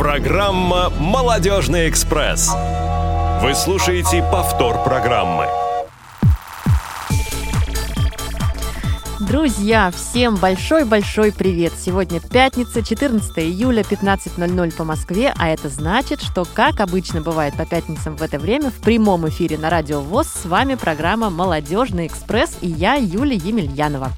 [0.00, 2.50] Программа «Молодежный экспресс».
[3.42, 5.44] Вы слушаете повтор программы.
[9.20, 11.74] Друзья, всем большой-большой привет!
[11.78, 17.66] Сегодня пятница, 14 июля, 15.00 по Москве, а это значит, что, как обычно бывает по
[17.66, 22.56] пятницам в это время, в прямом эфире на Радио ВОЗ с вами программа «Молодежный экспресс»
[22.62, 24.12] и я, Юлия Емельянова.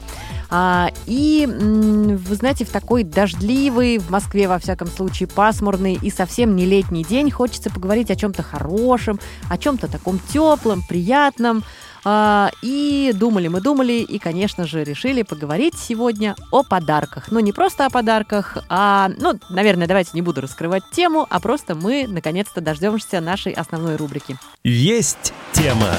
[0.54, 6.54] А, и, вы знаете, в такой дождливый, в Москве, во всяком случае, пасмурный и совсем
[6.54, 11.64] не летний день хочется поговорить о чем-то хорошем, о чем-то таком теплом, приятном.
[12.04, 17.30] А, и думали мы, думали, и, конечно же, решили поговорить сегодня о подарках.
[17.30, 21.74] Но не просто о подарках, а, ну, наверное, давайте не буду раскрывать тему, а просто
[21.74, 24.36] мы, наконец-то, дождемся нашей основной рубрики.
[24.64, 25.92] Есть тема.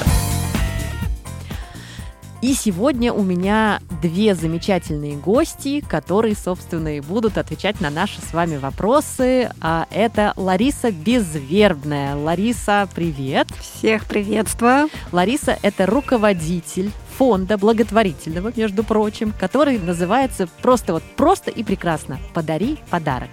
[2.44, 8.34] И сегодня у меня две замечательные гости, которые, собственно, и будут отвечать на наши с
[8.34, 9.50] вами вопросы.
[9.62, 12.14] А это Лариса Безвербная.
[12.14, 13.48] Лариса, привет.
[13.58, 14.90] Всех приветствую.
[15.10, 22.76] Лариса– это руководитель фонда благотворительного, между прочим, который называется просто вот просто и прекрасно «Подари
[22.90, 23.30] подарок».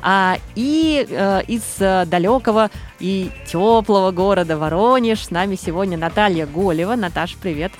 [0.00, 6.94] А, и э, из э, далекого и теплого города Воронеж с нами сегодня Наталья Голева.
[6.94, 7.72] Наташа, привет.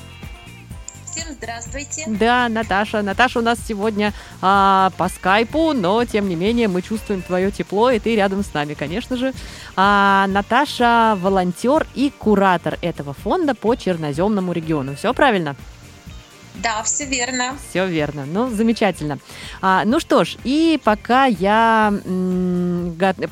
[1.15, 2.05] Всем здравствуйте.
[2.09, 3.01] Да, Наташа.
[3.03, 4.13] Наташа у нас сегодня
[4.43, 8.53] а, по скайпу, но тем не менее мы чувствуем твое тепло, и ты рядом с
[8.53, 9.33] нами, конечно же.
[9.77, 14.97] А, Наташа волонтер и куратор этого фонда по Черноземному региону.
[14.97, 15.55] Все правильно?
[16.55, 17.57] Да, все верно.
[17.69, 18.25] Все верно.
[18.27, 19.19] Ну, замечательно.
[19.61, 21.93] А, ну что ж, и пока я,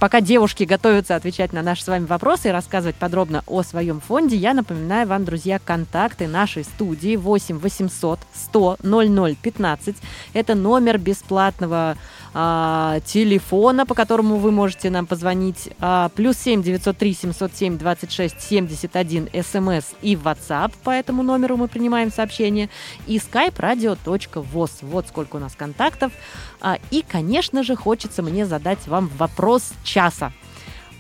[0.01, 4.37] пока девушки готовятся отвечать на наши с вами вопросы и рассказывать подробно о своем фонде,
[4.37, 9.97] я напоминаю вам, друзья, контакты нашей студии 8 800 100 00 15.
[10.35, 11.97] Это номер бесплатного
[12.35, 19.29] а, телефона, по которому вы можете нам позвонить, а, плюс 7 903 707 26 71
[19.43, 22.69] смс и WhatsApp, по этому номеру мы принимаем сообщения,
[23.07, 24.71] и skype radio.voz.
[24.83, 26.13] Вот сколько у нас контактов.
[26.61, 30.33] А, и, конечно же, хочется мне задать вам вопрос часа.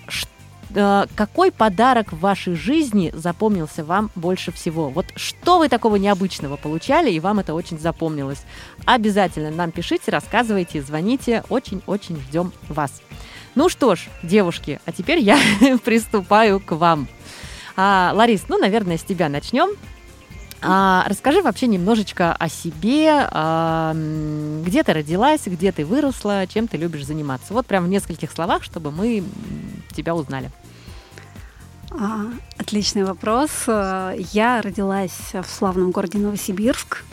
[0.07, 0.42] Э,
[0.73, 4.89] какой подарок в вашей жизни запомнился вам больше всего?
[4.89, 8.43] Вот что вы такого необычного получали, и вам это очень запомнилось?
[8.85, 11.45] Обязательно нам пишите, рассказывайте, звоните.
[11.49, 13.03] Очень-очень ждем вас.
[13.55, 15.39] Ну что ж, девушки, а теперь я
[15.85, 17.07] приступаю к вам.
[17.77, 19.71] А, Ларис, ну, наверное, с тебя начнем.
[20.65, 23.95] А, расскажи вообще немножечко о себе, а,
[24.65, 27.53] где ты родилась, где ты выросла, чем ты любишь заниматься.
[27.53, 29.25] Вот прям в нескольких словах, чтобы мы
[29.95, 30.51] тебя узнали.
[31.99, 32.27] А,
[32.59, 33.51] отличный вопрос.
[33.67, 37.05] Я родилась в славном городе Новосибирск.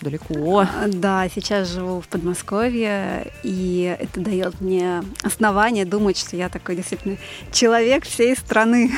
[0.00, 0.60] Далеко.
[0.60, 6.76] А, да, сейчас живу в Подмосковье, и это дает мне основание думать, что я такой
[6.76, 7.16] действительно
[7.50, 8.92] человек всей страны.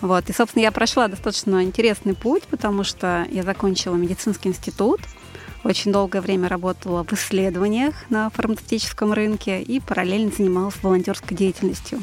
[0.00, 0.28] Вот.
[0.28, 5.00] И, собственно, я прошла достаточно интересный путь, потому что я закончила медицинский институт,
[5.64, 12.00] очень долгое время работала в исследованиях на фармацевтическом рынке и параллельно занималась волонтерской деятельностью.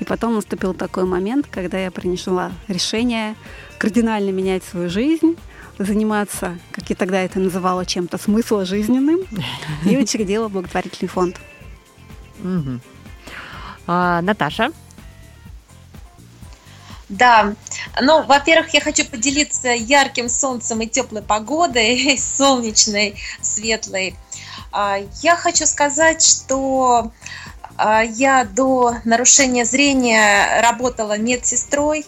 [0.00, 3.34] И потом наступил такой момент, когда я приняла решение
[3.78, 5.36] кардинально менять свою жизнь,
[5.78, 9.20] заниматься, как я тогда это называла, чем-то смысла жизненным,
[9.84, 11.40] и учредила благотворительный фонд.
[13.86, 14.72] А, Наташа?
[17.08, 17.54] Да,
[18.02, 24.14] ну, во-первых, я хочу поделиться ярким солнцем и теплой погодой, солнечной, светлой.
[24.72, 27.10] А, я хочу сказать, что
[27.78, 32.04] я до нарушения зрения работала медсестрой.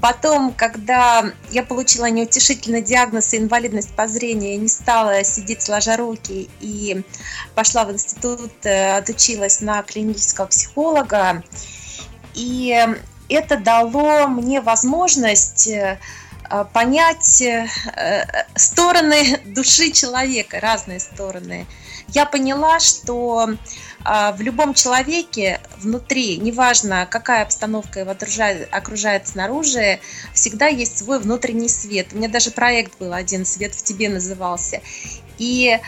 [0.00, 5.96] Потом, когда я получила неутешительный диагноз и инвалидность по зрению, я не стала сидеть сложа
[5.96, 7.02] руки и
[7.54, 11.42] пошла в институт, э, отучилась на клинического психолога.
[12.34, 12.86] И
[13.30, 15.98] это дало мне возможность э,
[16.74, 17.66] понять э,
[18.56, 21.66] стороны души человека, разные стороны.
[22.08, 23.48] Я поняла, что
[24.04, 28.10] а, в любом человеке внутри, неважно, какая обстановка его
[28.70, 30.00] окружает, снаружи,
[30.32, 32.08] всегда есть свой внутренний свет.
[32.12, 34.80] У меня даже проект был один «Свет в тебе» назывался.
[35.38, 35.78] И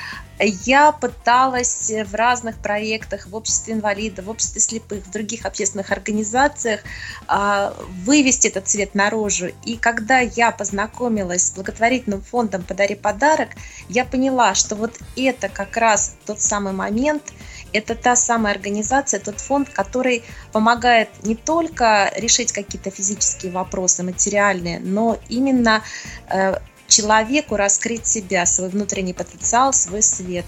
[0.45, 6.81] я пыталась в разных проектах, в обществе инвалидов, в обществе слепых, в других общественных организациях
[7.27, 7.75] а,
[8.05, 9.51] вывести этот цвет наружу.
[9.65, 13.51] И когда я познакомилась с благотворительным фондом «Подари подарок»,
[13.89, 17.33] я поняла, что вот это как раз тот самый момент–
[17.73, 24.81] это та самая организация, тот фонд, который помогает не только решить какие-то физические вопросы, материальные,
[24.81, 25.83] но именно
[26.31, 26.57] э,
[26.89, 30.47] человеку раскрыть себя, свой внутренний потенциал, свой свет.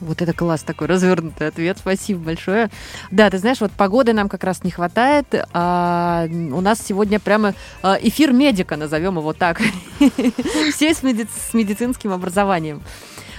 [0.00, 1.78] Вот это класс, такой развернутый ответ.
[1.78, 2.68] Спасибо большое.
[3.10, 5.26] Да, ты знаешь, вот погоды нам как раз не хватает.
[5.54, 9.60] А, у нас сегодня прямо а, эфир медика, назовем его так.
[10.74, 12.82] Все с, меди- с медицинским образованием.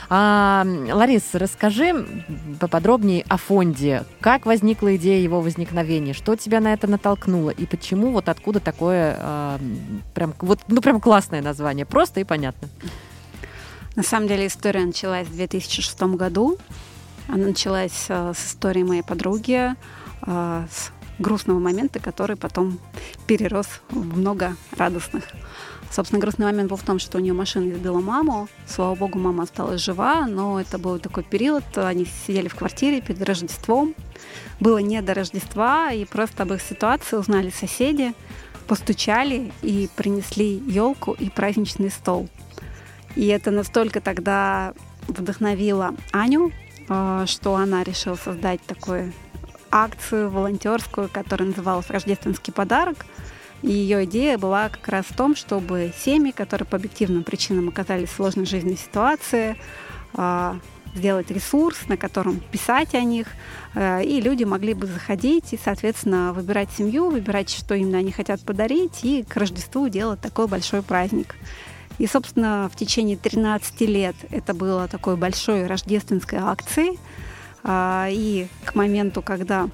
[0.09, 2.06] А, Ларис, расскажи
[2.59, 4.06] поподробнее о фонде.
[4.21, 6.13] Как возникла идея его возникновения?
[6.13, 7.50] Что тебя на это натолкнуло?
[7.50, 9.59] И почему вот откуда такое а,
[10.13, 11.86] прям, вот, ну, прям классное название?
[11.86, 12.69] Просто и понятно.
[13.95, 16.57] На самом деле история началась в 2006 году.
[17.27, 19.74] Она началась э, с истории моей подруги,
[20.21, 22.79] э, с грустного момента, который потом
[23.25, 25.23] перерос в много радостных.
[25.89, 28.49] Собственно, грустный момент был в том, что у нее машина избила маму.
[28.67, 31.63] Слава богу, мама осталась жива, но это был такой период.
[31.75, 33.95] Они сидели в квартире перед Рождеством.
[34.59, 38.13] Было не до Рождества, и просто об их ситуации узнали соседи,
[38.67, 42.27] постучали и принесли елку и праздничный стол.
[43.15, 44.73] И это настолько тогда
[45.07, 46.51] вдохновило Аню,
[46.89, 49.13] э, что она решила создать такую
[49.71, 53.05] акцию волонтерскую, которая называлась «Рождественский подарок».
[53.63, 58.09] И ее идея была как раз в том, чтобы семьи, которые по объективным причинам оказались
[58.09, 59.57] в сложной жизненной ситуации,
[60.15, 60.53] э,
[60.95, 63.27] сделать ресурс, на котором писать о них,
[63.73, 68.41] э, и люди могли бы заходить и, соответственно, выбирать семью, выбирать, что именно они хотят
[68.41, 71.35] подарить, и к Рождеству делать такой большой праздник.
[71.97, 76.99] И, собственно, в течение 13 лет это было такой большой рождественской акцией.
[77.67, 79.69] А, и к моменту, когда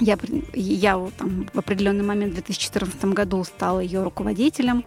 [0.00, 0.18] я,
[0.52, 4.84] я там, в определенный момент в 2014 году стала ее руководителем,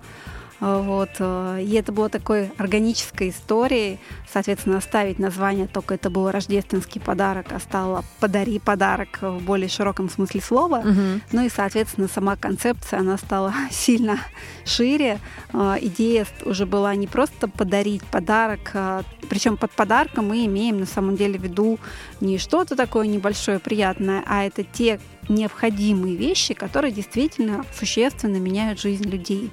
[0.61, 1.09] вот.
[1.17, 3.99] Э, и это было такой органической историей.
[4.31, 10.09] Соответственно, оставить название, только это был рождественский подарок, а стало «Подари подарок» в более широком
[10.09, 10.77] смысле слова.
[10.77, 11.21] Угу.
[11.31, 14.19] Ну и, соответственно, сама концепция, она стала сильно
[14.63, 15.19] шире.
[15.51, 20.85] Э, идея уже была не просто подарить подарок, а, причем под подарком мы имеем на
[20.85, 21.79] самом деле в виду
[22.19, 29.09] не что-то такое небольшое, приятное, а это те необходимые вещи, которые действительно существенно меняют жизнь
[29.09, 29.51] людей.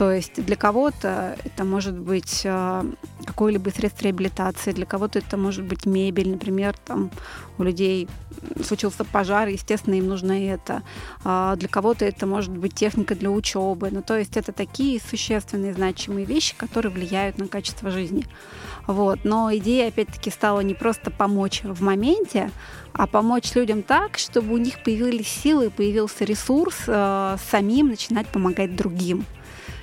[0.00, 2.84] То есть для кого-то это может быть э,
[3.26, 7.10] какое-либо средство реабилитации, для кого-то это может быть мебель, например, там
[7.58, 8.08] у людей
[8.64, 10.84] случился пожар, естественно, им нужно это.
[11.22, 13.90] А для кого-то это может быть техника для учебы.
[13.92, 18.24] Ну, то есть это такие существенные, значимые вещи, которые влияют на качество жизни.
[18.86, 19.18] Вот.
[19.24, 22.50] Но идея, опять-таки, стала не просто помочь в моменте,
[22.94, 28.74] а помочь людям так, чтобы у них появились силы, появился ресурс э, самим начинать помогать
[28.74, 29.26] другим.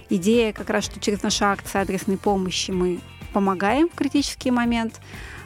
[0.10, 3.00] Идея как раз, что через наши акции адресной помощи мы
[3.34, 5.02] помогаем в критический момент.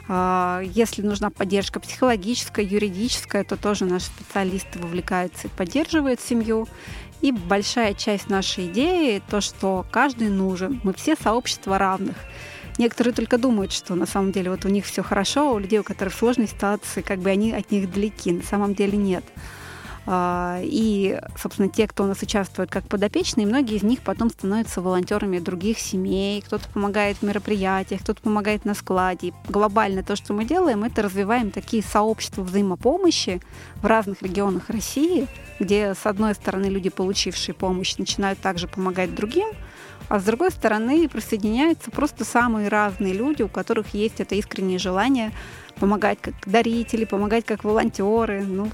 [0.08, 6.68] А, если нужна поддержка психологическая, юридическая, то тоже наши специалисты вовлекаются и поддерживают семью.
[7.20, 10.80] И большая часть нашей идеи то, что каждый нужен.
[10.82, 12.16] Мы все сообщества равных.
[12.78, 15.78] Некоторые только думают, что на самом деле вот у них все хорошо, а у людей,
[15.78, 18.32] у которых сложные ситуации, как бы они от них далеки.
[18.32, 19.24] На самом деле нет.
[20.04, 24.80] А, и, собственно, те, кто у нас участвует как подопечные, многие из них потом становятся
[24.80, 29.32] волонтерами других семей, кто-то помогает в мероприятиях, кто-то помогает на складе.
[29.48, 33.40] глобально то, что мы делаем, это развиваем такие сообщества взаимопомощи
[33.76, 35.28] в разных регионах России,
[35.60, 39.48] где, с одной стороны, люди, получившие помощь, начинают также помогать другим,
[40.08, 45.32] а с другой стороны присоединяются просто самые разные люди, у которых есть это искреннее желание
[45.78, 48.42] помогать как дарители, помогать как волонтеры.
[48.42, 48.68] Ну,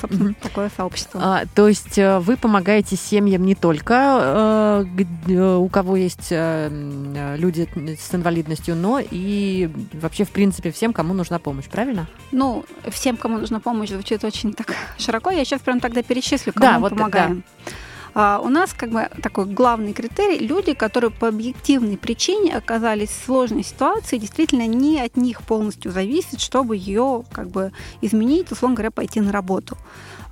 [0.00, 0.42] собственно, mm-hmm.
[0.42, 1.20] такое сообщество.
[1.22, 7.68] А, то есть э, вы помогаете семьям не только э, у кого есть э, люди
[7.98, 12.06] с инвалидностью, но и вообще, в принципе, всем, кому нужна помощь, правильно?
[12.32, 15.30] Ну, всем, кому нужна помощь, звучит очень так широко.
[15.30, 17.44] Я сейчас прям тогда перечислю, кому да, мы вот, помогаем.
[17.66, 17.72] Да.
[18.14, 23.24] А, у нас как бы такой главный критерий– люди, которые по объективной причине оказались в
[23.24, 28.92] сложной ситуации, действительно не от них полностью зависит, чтобы ее как бы изменить, условно говоря,
[28.92, 29.76] пойти на работу.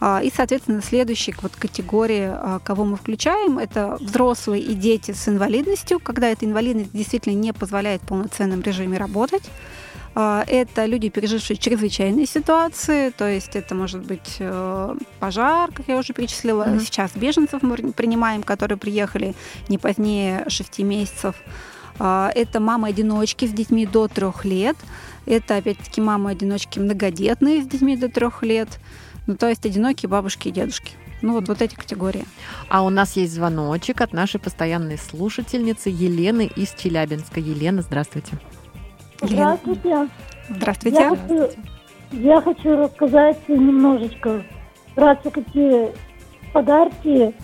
[0.01, 5.29] А, и, соответственно, следующая вот категория, а, кого мы включаем, это взрослые и дети с
[5.29, 9.45] инвалидностью, когда эта инвалидность действительно не позволяет в полноценном режиме работать.
[10.14, 15.97] А, это люди, пережившие чрезвычайные ситуации, то есть это может быть э, пожар, как я
[15.97, 16.69] уже перечислила.
[16.69, 16.81] Mm-hmm.
[16.81, 19.35] Сейчас беженцев мы принимаем, которые приехали
[19.69, 21.37] не позднее 6 месяцев.
[21.99, 24.76] А, это мамы-одиночки с детьми до трех лет.
[25.25, 28.69] Это, опять-таки, мамы-одиночки многодетные с детьми до трех лет.
[29.26, 30.92] Ну, то есть одинокие бабушки и дедушки.
[31.23, 32.25] Ну, вот, вот эти категории.
[32.69, 37.38] А у нас есть звоночек от нашей постоянной слушательницы Елены из Челябинска.
[37.38, 38.33] Елена, здравствуйте.
[39.23, 40.09] Здравствуйте.
[40.49, 40.99] Здравствуйте.
[40.99, 41.49] Я хочу,
[42.12, 44.43] я хочу рассказать немножечко
[44.95, 45.91] про какие
[46.52, 47.35] подарки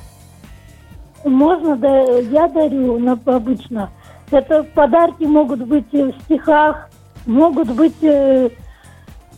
[1.25, 3.90] можно, да, я дарю на, обычно.
[4.30, 6.90] Это подарки могут быть в стихах,
[7.26, 8.50] могут быть э,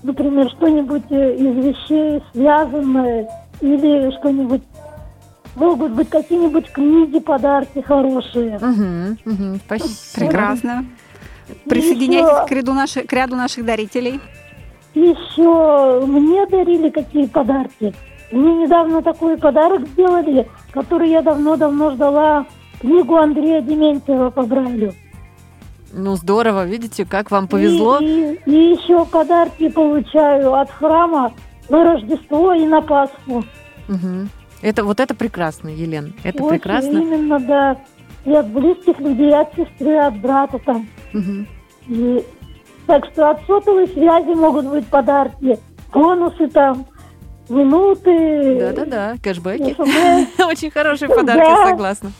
[0.02, 3.28] например, что-нибудь э, из вещей связанное
[3.60, 4.62] или что-нибудь
[5.56, 8.56] могут быть какие-нибудь книги, подарки хорошие.
[8.56, 10.26] Угу, угу, спасибо.
[10.26, 10.84] Прекрасно.
[11.68, 14.20] Присоединяйтесь еще- к ряду, наших, к ряду наших дарителей.
[14.94, 17.94] Еще мне дарили какие подарки.
[18.32, 22.46] Мне недавно такой подарок сделали, который я давно-давно ждала.
[22.80, 24.94] Книгу Андрея Дементьева по Брайлю.
[25.92, 27.98] Ну, здорово, видите, как вам повезло.
[27.98, 31.32] И, и- и еще подарки получаю от храма
[31.68, 33.44] на Рождество и на Пасху.
[33.88, 34.28] Мгм.
[34.62, 36.14] Это вот это прекрасно, Елен.
[36.22, 36.98] Это Очень прекрасно.
[36.98, 37.76] Именно, да.
[38.24, 40.88] И от близких людей, от сестры, от брата там.
[41.12, 41.46] Мгм.
[41.88, 42.24] И,
[42.86, 45.58] так что от сотовой связи могут быть подарки,
[45.92, 46.86] бонусы там,
[47.48, 48.58] минуты.
[48.60, 49.74] Да-да-да, кэшбэки.
[50.42, 51.68] Очень хорошие подарки, Да.
[51.70, 52.12] согласна.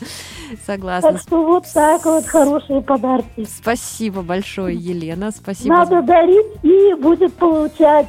[0.65, 1.13] Согласна.
[1.13, 3.45] Так что вот так вот хорошие подарки.
[3.45, 5.31] Спасибо большое, Елена.
[5.31, 5.75] Спасибо.
[5.75, 8.07] Надо дарить и будет получать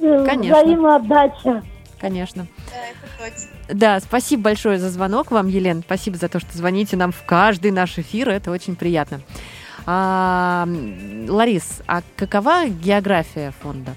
[0.00, 0.62] э, Конечно.
[0.62, 1.62] взаимоотдача.
[2.00, 2.46] Конечно.
[2.70, 3.48] Да, точно.
[3.68, 5.82] Да, спасибо большое за звонок вам, Елена.
[5.82, 8.28] Спасибо за то, что звоните нам в каждый наш эфир.
[8.28, 9.20] Это очень приятно.
[9.86, 10.66] А,
[11.28, 13.94] Ларис, а какова география фонда?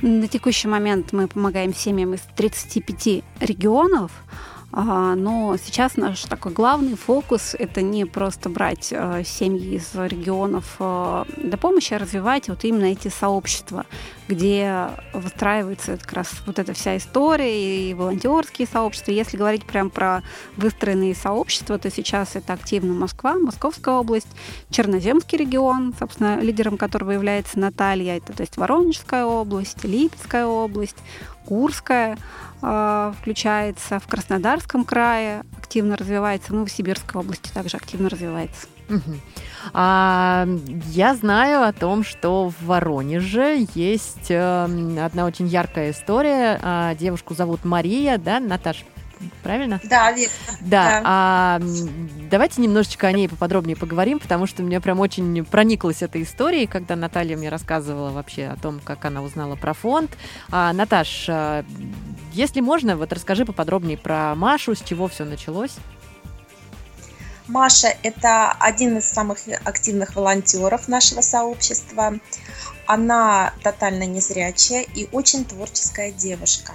[0.00, 4.12] На текущий момент мы помогаем семьям из 35 регионов,
[4.70, 11.24] но сейчас наш такой главный фокус– это не просто брать а, семьи из регионов а,
[11.38, 13.86] для помощи, а развивать вот именно эти сообщества,
[14.28, 19.10] где выстраивается как раз вот эта вся история и волонтерские сообщества.
[19.10, 20.22] Если говорить прям про
[20.58, 24.28] выстроенные сообщества, то сейчас это активно Москва, Московская область,
[24.68, 30.96] Черноземский регион, собственно, лидером которого является Наталья, это то есть Воронежская область, Липецкая область,
[31.48, 32.18] Курская
[32.60, 38.66] э, включается, в Краснодарском крае активно развивается, в Новосибирской области также активно развивается.
[38.90, 39.18] Мгм.
[39.72, 40.46] А,
[40.90, 44.64] я знаю о том, что в Воронеже есть э,
[45.02, 46.60] одна очень яркая история.
[46.62, 48.84] А, девушку зовут Мария, да, Наташ?
[49.42, 49.80] Правильно?
[49.84, 50.34] Да, верно.
[50.60, 51.02] Да, Да.
[51.04, 51.60] а,
[52.30, 56.96] давайте немножечко о ней поподробнее поговорим, потому что мне прям очень прониклась эта история, когда
[56.96, 60.10] Наталья мне рассказывала вообще о том, как она узнала про фонд.
[60.50, 61.64] А, Наташ, а,
[62.32, 65.76] если можно, вот расскажи поподробнее про Машу, с чего все началось.
[67.48, 72.18] Маша– это один из самых активных волонтеров нашего сообщества.
[72.86, 76.72] Она тотально незрячая и очень творческая девушка.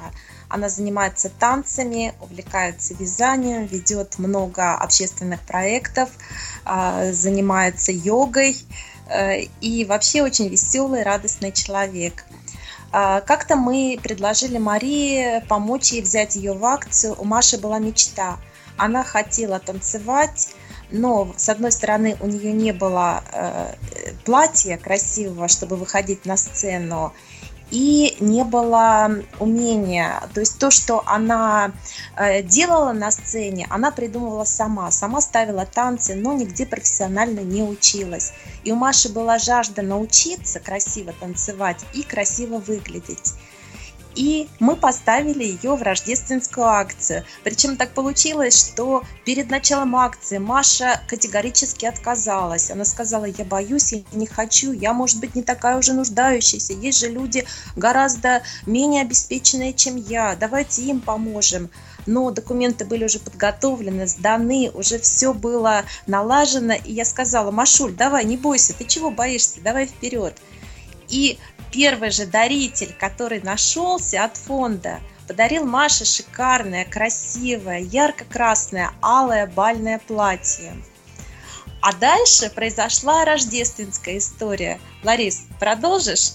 [0.53, 6.11] Она занимается танцами, увлекается вязанием, ведет много общественных проектов,
[6.63, 8.55] а, занимается йогой
[9.09, 12.25] э, и вообще очень веселый, радостный человек.
[12.91, 17.15] А, Как-то мы предложили Марии помочь ей взять ее в акцию.
[17.17, 18.37] У Маши была мечта.
[18.77, 20.53] Она хотела танцевать,
[20.91, 23.73] но с одной стороны у нее не было э,
[24.23, 27.11] платья красивого, чтобы выходить на сцену,
[27.73, 30.21] и не было умения.
[30.35, 31.71] То есть то, что она
[32.15, 34.91] э, делала на сцене, она придумывала сама.
[34.91, 38.31] Сама ставила танцы, но нигде профессионально не училась.
[38.63, 43.33] И у Маши была жажда научиться красиво танцевать и красиво выглядеть.
[44.15, 47.23] И мы поставили ее в рождественскую акцию.
[47.43, 52.69] Причем так получилось, что перед началом акции Маша категорически отказалась.
[52.69, 56.73] Она сказала, я боюсь, я не хочу, я, может быть, не такая уже нуждающаяся.
[56.73, 60.35] Есть же люди гораздо менее обеспеченные, чем я.
[60.35, 61.69] Давайте им поможем.
[62.05, 66.73] Но документы были уже подготовлены, сданы, уже все было налажено.
[66.73, 70.35] И я сказала, Машуль, давай, не бойся, ты чего боишься, давай вперед.
[71.09, 71.37] И
[71.73, 80.73] первый же даритель, который нашелся от фонда, подарил Маше шикарное, красивое, ярко-красное, алое бальное платье.
[81.81, 84.79] А дальше произошла рождественская история.
[85.03, 86.33] Ларис, продолжишь?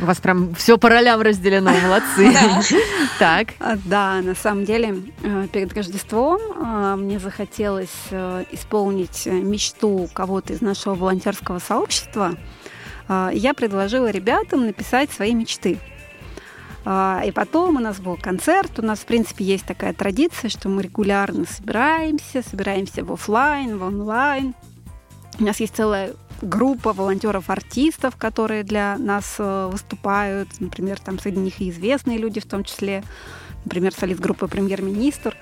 [0.00, 2.32] У вас прям все по ролям разделено, молодцы.
[3.18, 10.08] Так, А, Да, на самом деле, э, перед Рождеством э, мне захотелось э, исполнить мечту
[10.12, 12.36] кого-то из нашего волонтерского сообщества.
[13.10, 15.78] А, Я предложила ребятам написать свои мечты.
[16.84, 18.78] А, И потом у нас был концерт.
[18.78, 23.82] У нас, в принципе, есть такая традиция, что мы регулярно собираемся, собираемся в офлайн, в
[23.82, 24.54] онлайн.
[25.40, 30.48] У нас есть целая группа волонтеров-артистов, которые для нас э, выступают.
[30.60, 33.02] Например, там среди них и известные люди в том числе.
[33.64, 35.36] Например, солист группы «Премьер-министр».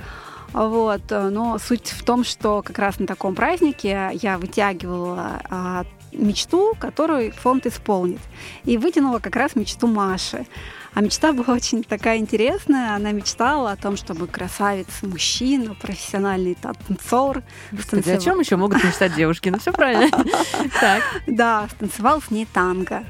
[0.55, 1.03] Вот.
[1.11, 5.85] э, Но суть в том, что как раз на таком празднике я вытягивала а,
[6.19, 8.21] мечту, которую фонд исполнит.
[8.65, 10.47] И вытянула как раз мечту Маши.
[10.95, 12.95] А мечта была очень такая интересная.
[12.95, 17.43] Она мечтала о том, чтобы красавец мужчина, профессиональный танцор,
[17.77, 19.49] Кстати, о чем еще могут мечтать девушки?
[19.49, 20.09] Ну, все правильно.
[21.27, 23.05] Да, станцевал с ней танго.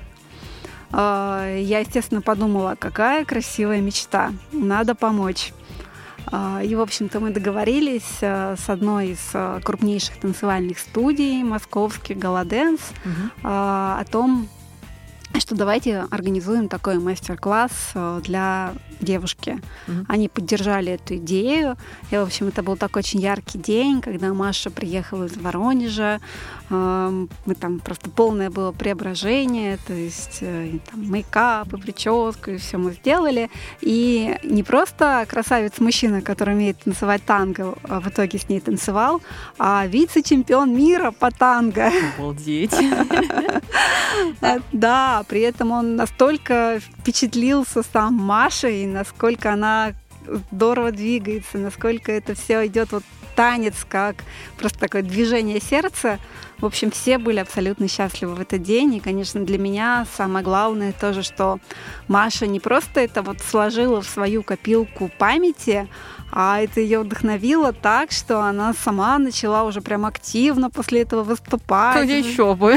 [0.92, 5.52] э, я, естественно, подумала, какая красивая мечта, надо помочь.
[6.32, 12.18] Э, и, в общем-то, мы договорились э, с одной из э, крупнейших танцевальных студий московских
[12.18, 13.30] «Галаденс» Мгм.
[13.42, 14.48] о том,
[15.36, 19.60] что давайте организуем такой мастер-класс э, для девушки.
[19.86, 20.06] Мгм.
[20.08, 21.76] Они поддержали эту идею.
[22.10, 26.20] И, в общем, это был такой очень яркий день, когда Маша приехала из Воронежа.
[26.70, 32.56] Мы там просто полное было преображение, то есть э, и там мейкап, и прическу, и
[32.58, 33.50] все мы сделали.
[33.80, 39.22] И не просто красавец-мужчина, который умеет танцевать танго, а в итоге с ней танцевал,
[39.58, 41.90] а вице-чемпион мира по танго.
[42.16, 42.74] Обалдеть.
[44.40, 49.94] А, Да, при этом он настолько впечатлился сам Машей, насколько она
[50.52, 53.04] здорово двигается, насколько это все идет вот
[53.38, 54.16] танец, как
[54.58, 56.18] просто такое движение сердца.
[56.58, 58.96] В общем, все были абсолютно счастливы в этот день.
[58.96, 61.60] И, конечно, для меня самое главное тоже, что
[62.08, 65.86] Маша не просто это вот сложила в свою копилку памяти,
[66.32, 72.08] а это ее вдохновило так, что она сама начала уже прям активно после этого выступать.
[72.08, 72.76] Еще бы.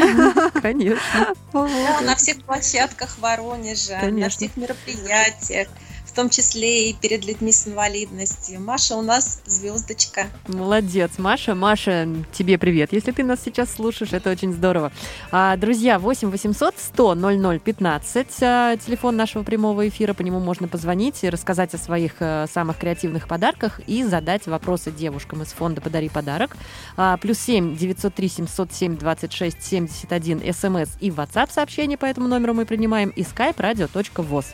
[0.62, 1.34] Конечно.
[1.52, 5.70] Да, на всех площадках Воронежа, на всех мероприятиях,
[6.12, 8.60] в том числе и перед людьми с инвалидностью.
[8.60, 10.28] Маша у нас звездочка.
[10.48, 11.56] Молодец, Маша.
[11.56, 14.92] Маша, тебе привет, если ты нас сейчас слушаешь, это очень здорово.
[15.32, 20.68] А, друзья, 8 800 100 00 15, а, телефон нашего прямого эфира, по нему можно
[20.68, 25.80] позвонить и рассказать о своих э, самых креативных подарках и задать вопросы девушкам из фонда
[25.80, 26.58] «Подари подарок».
[26.98, 32.66] А, плюс 7 903 707 26 71 смс и WhatsApp сообщение по этому номеру мы
[32.66, 34.48] принимаем и skype radio.voz.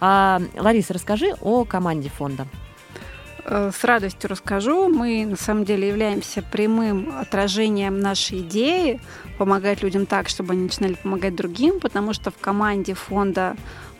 [0.00, 2.46] А, Лариса, расскажи о команде фонда.
[3.48, 4.88] Э, С радостью расскажу.
[4.88, 9.00] Мы на самом деле являемся прямым отражением нашей идеи
[9.38, 13.56] помогать людям так, чтобы они начинали помогать другим, потому что в команде фонда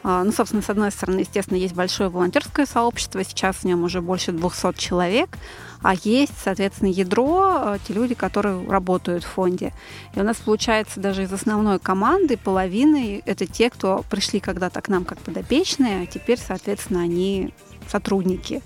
[0.08, 4.00] а, ну, собственно, с одной стороны, естественно, есть большое волонтерское сообщество, сейчас в нем уже
[4.00, 5.36] больше 200 человек,
[5.82, 9.72] а есть, соответственно, ядро, э, те люди, которые работают в фонде.
[10.14, 14.86] И у нас получается даже из основной команды половины это те, кто пришли когда-то к
[14.86, 17.52] нам как подопечные, а теперь, соответственно, они
[17.88, 18.62] сотрудники.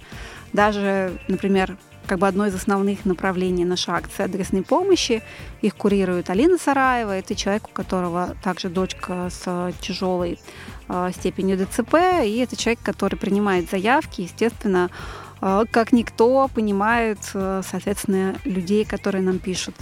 [0.52, 5.22] Даже, например, как бы одно из основных направлений нашей акции адресной помощи.
[5.62, 7.16] Их курирует Алина Сараева.
[7.16, 10.38] Это человек, у которого также дочка с тяжелой
[10.88, 11.94] э, степенью ДЦП.
[12.24, 14.90] И это человек, который принимает заявки, естественно,
[15.40, 19.76] э, как никто понимает, э, соответственно, людей, которые нам пишут.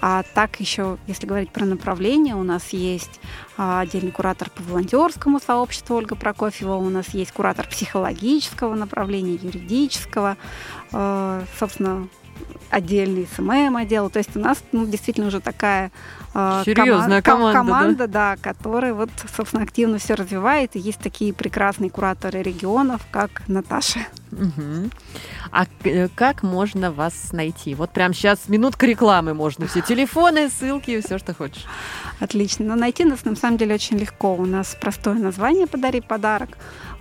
[0.00, 3.20] А так еще, если говорить про направление, у нас есть
[3.56, 10.36] а, отдельный куратор по волонтерскому сообществу Ольга Прокофьева, у нас есть куратор психологического направления, юридического,
[10.92, 12.08] э, собственно,
[12.70, 14.10] отдельный SMM отдел.
[14.10, 15.90] То есть у нас ну, действительно уже такая
[16.34, 20.76] э, Серьезная коман- команда, команда да, которая вот, собственно, активно все развивает.
[20.76, 24.00] И есть такие прекрасные кураторы регионов, как Наташа.
[24.30, 24.90] Мгм.
[25.50, 27.74] А э, как можно вас найти?
[27.74, 29.66] Вот прямо сейчас минутка рекламы можно.
[29.66, 31.66] Все телефоны, ссылки, все, что хочешь.
[32.20, 32.64] Отлично.
[32.64, 34.34] Но найти нас на самом деле очень легко.
[34.34, 36.50] У нас простое название «Подари подарок».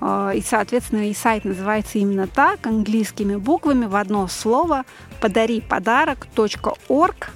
[0.01, 4.83] Э, И, соответственно, и сайт называется именно так, английскими буквами в одно слово
[5.21, 7.31] «подари подарок.орг».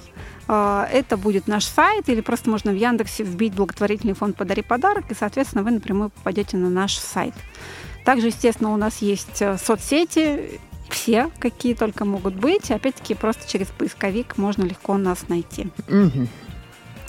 [0.48, 5.04] Э, Это будет наш сайт, или просто можно в Яндексе вбить благотворительный фонд «Подари подарок»,
[5.10, 7.34] и, соответственно, вы напрямую попадете на наш сайт.
[8.04, 12.70] Также, естественно, у нас есть э, соцсети, все, какие только могут быть.
[12.70, 15.68] Опять-таки, просто через поисковик можно легко нас найти.
[15.88, 16.28] Мгм.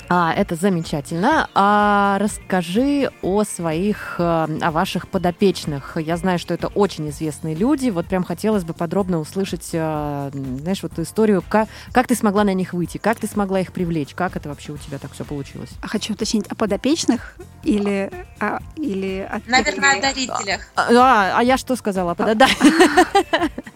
[0.10, 1.50] А, это замечательно.
[1.56, 5.98] А расскажи о своих, э, о ваших подопечных.
[6.00, 7.90] Я знаю, что это очень известные люди.
[7.90, 12.44] Вот прям хотелось бы подробно услышать, э, знаешь, вот эту историю, как, как ты смогла
[12.44, 15.24] на них выйти, как ты смогла их привлечь, как это вообще у тебя так все
[15.24, 15.72] получилось?
[15.82, 20.62] А Хочу уточнить, о подопечных или, а, или о Наверное, о дарителях.
[20.76, 22.16] А, а я что сказала?
[22.16, 22.48] Да,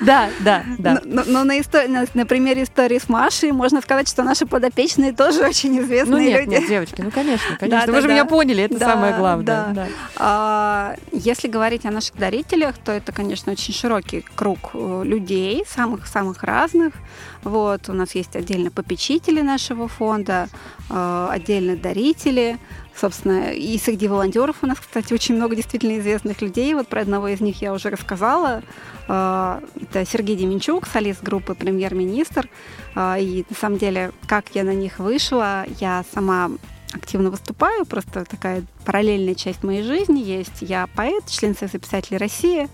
[0.00, 0.30] да.
[0.40, 1.00] Да, да.
[1.04, 5.12] Но, но на, исто- на, на примере истории с Машей можно сказать, что наши подопечные
[5.12, 6.50] тоже очень известные Ну нет, люди.
[6.54, 7.86] нет, девочки, ну конечно, конечно.
[7.86, 8.12] Да, Вы да, же да.
[8.12, 9.88] меня поняли, это самое главное.
[10.16, 16.42] А, Если говорить о наших дарителях, то это, конечно, очень широкий круг э, людей, самых-самых
[16.42, 16.94] разных.
[17.42, 20.48] Вот, у нас есть отдельно попечители нашего фонда,
[20.90, 22.58] э, отдельно дарители.
[22.98, 26.72] Собственно, и среди волонтеров у нас, кстати, очень много действительно известных людей.
[26.74, 28.62] Вот про одного из них я уже рассказала.
[29.08, 32.48] Э, Это Сергей Деменчук, солист группы «Премьер-министр».
[32.94, 36.50] Э, И на самом деле, как я на них вышла, я сама
[36.92, 40.62] активно выступаю, просто такая параллельная часть моей жизни есть.
[40.62, 42.68] Я поэт, член Союза писателей России.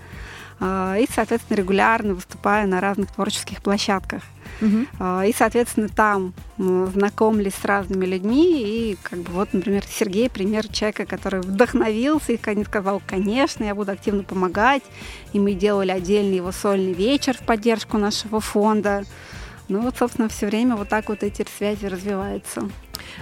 [0.64, 4.22] А, и, соответственно, регулярно выступаю на разных творческих площадках.
[5.00, 8.62] А, И, соответственно, там м, знакомлюсь с разными людьми.
[8.62, 13.90] И, как бы, вот, например, Сергей, пример человека, который вдохновился и сказал, конечно, я буду
[13.90, 14.84] активно помогать.
[15.32, 19.04] И мы делали отдельный его сольный вечер в поддержку нашего фонда.
[19.68, 22.68] Ну вот, собственно, все время вот так вот эти связи развиваются.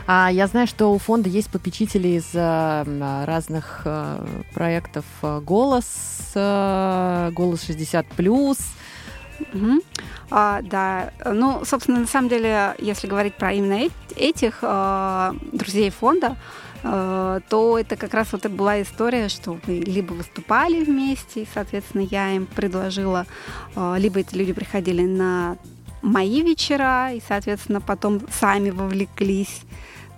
[0.07, 6.33] А я знаю, что у фонда есть попечители из э, разных э, проектов э, «Голос»,
[6.35, 8.59] э, «Голос 60+,»
[9.53, 9.81] Мгм.
[10.31, 15.90] А, да, ну, собственно, на самом деле, если говорить про именно эт- этих а, друзей
[15.90, 16.37] фонда,
[16.83, 22.03] а, то это как раз вот и была история, что мы либо выступали вместе, соответственно,
[22.03, 23.26] я им предложила,
[23.74, 25.57] а, либо эти люди приходили на
[26.02, 29.62] мои вечера, и, соответственно, потом сами вовлеклись.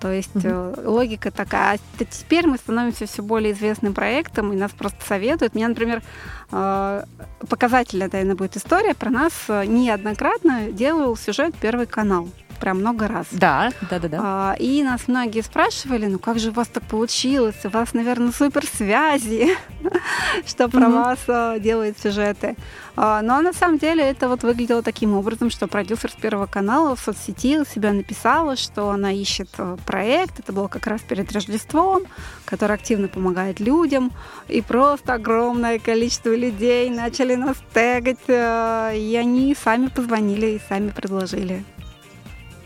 [0.02, 1.78] То есть э, логика такая.
[1.78, 5.54] А теперь мы становимся все более известным проектом, и нас просто советуют.
[5.54, 6.02] Меня, например,
[6.50, 7.04] э,
[7.48, 8.94] показательная, наверное, будет история.
[8.94, 12.28] Про нас э, неоднократно делал сюжет Первый канал.
[12.62, 13.26] Прям много раз.
[13.32, 14.20] Да, да-да-да.
[14.22, 17.56] А, И нас многие спрашивали, ну как же у вас так получилось?
[17.64, 19.56] У вас, наверное, супер связи,
[20.46, 22.54] что про вас а, делают сюжеты.
[22.94, 26.94] А, Но на самом деле это вот выглядело таким образом, что продюсер с Первого канала
[26.94, 29.48] в соцсети у себя написала, что она ищет
[29.84, 30.38] проект.
[30.38, 32.04] Это было как раз перед Рождеством,
[32.44, 34.12] который активно помогает людям.
[34.46, 38.20] И просто огромное количество людей начали нас тегать.
[38.28, 41.64] И они сами позвонили и сами предложили.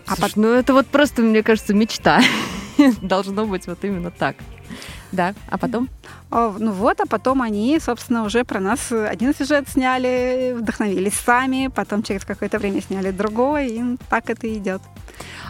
[0.07, 2.21] А Слушай, ну это вот просто, мне кажется, мечта.
[3.03, 4.37] Должно быть вот именно так.
[5.13, 5.89] Да, а потом?
[6.31, 11.69] А, Ну вот, а потом они, собственно, уже про нас один сюжет сняли, вдохновились сами,
[11.75, 14.83] потом через какое-то время сняли другой, и так это идет.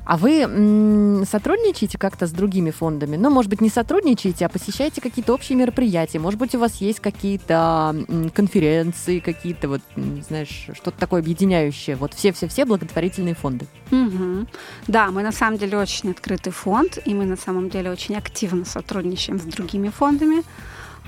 [0.05, 3.16] А вы м, сотрудничаете как-то с другими фондами?
[3.16, 6.18] Ну, может быть, не сотрудничаете, а посещаете какие-то общие мероприятия?
[6.18, 11.96] Может быть, у вас есть какие-то м, конференции, какие-то вот, м, знаешь, что-то такое объединяющее?
[11.96, 13.66] Вот все-все-все благотворительные фонды.
[13.90, 14.46] Мгм.
[14.87, 18.64] Да, мы на самом деле очень открытый фонд, и мы на самом деле очень активно
[18.64, 20.42] сотрудничаем с другими фондами.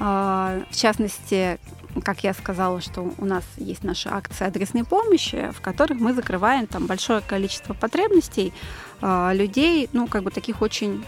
[0.00, 1.58] А, В частности,
[2.04, 6.66] как я сказала, что у нас есть наши акции адресной помощи, в которых мы закрываем
[6.66, 8.52] там большое количество потребностей
[9.00, 11.04] а, людей, ну, как бы таких очень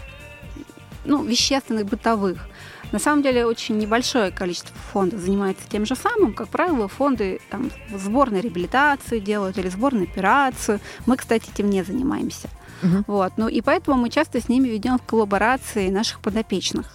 [1.05, 2.47] ну, вещественных, бытовых.
[2.91, 6.33] На самом деле очень небольшое количество фондов занимается тем же самым.
[6.33, 10.79] Как правило, фонды там, сборной реабилитации делают или сборную операцию.
[11.05, 12.49] Мы, кстати, этим не занимаемся.
[12.81, 13.05] Мгм.
[13.07, 13.33] Вот.
[13.37, 16.87] Ну и поэтому мы часто с ними ведем коллаборации наших подопечных.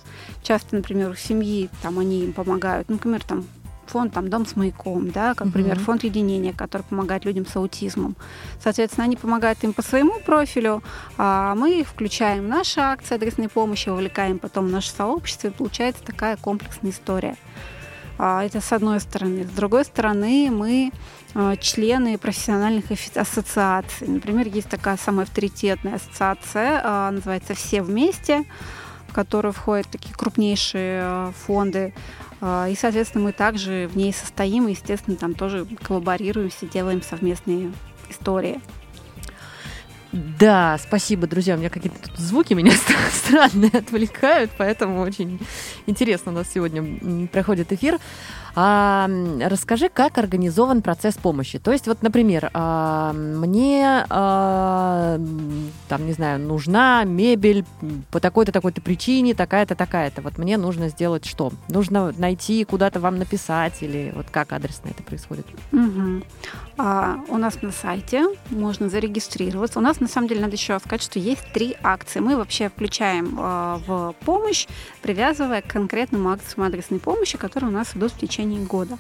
[0.43, 2.89] Часто, например, у семьи там они им помогают.
[2.89, 3.47] Например, там
[3.91, 5.85] фонд там «Дом с маяком», да, как, например, Мгм.
[5.85, 8.17] фонд единения, который помогает людям с аутизмом.
[8.63, 10.83] Соответственно, они помогают им по своему профилю,
[11.19, 15.51] а мы их включаем в наши акции адресной помощи, вовлекаем потом в наше сообщество, и
[15.51, 17.37] получается такая комплексная история.
[18.19, 19.45] А, Это с одной стороны.
[19.45, 20.91] С другой стороны, мы
[21.35, 24.09] а, члены профессиональных ассоциаций.
[24.09, 28.45] Например, есть такая самая авторитетная ассоциация, а, называется «Все вместе»,
[29.09, 31.93] в которую входят такие крупнейшие фонды.
[32.41, 37.73] А, И, соответственно, мы также в ней состоим, и, естественно, там тоже коллаборируемся, делаем совместные
[38.11, 38.61] истории.
[40.13, 41.57] Да, спасибо, друзья.
[41.57, 45.39] У меня какие-то тут звуки меня стра- странные отвлекают, поэтому очень
[45.87, 47.99] интересно у нас сегодня проходит эфир.
[48.59, 49.07] А,
[49.43, 51.59] расскажи, как организован процесс помощи.
[51.59, 55.21] То есть, вот, например, а, мне, а,
[55.89, 57.67] там, не знаю, нужна мебель
[58.11, 60.23] по такой-то, такой-то причине, такая-то, такая-то.
[60.23, 61.53] Вот мне нужно сделать что?
[61.69, 65.47] Нужно найти, куда-то вам написать, или вот как адресно это происходит?
[65.73, 66.25] Мгм.
[66.79, 69.79] А, у нас на сайте можно зарегистрироваться.
[69.79, 72.21] У нас, на самом деле, надо еще сказать, что есть три акции.
[72.21, 74.67] Мы вообще включаем а, в помощь,
[75.03, 78.99] привязывая к конкретным акциям адресной помощи, которые у нас идут в течение года.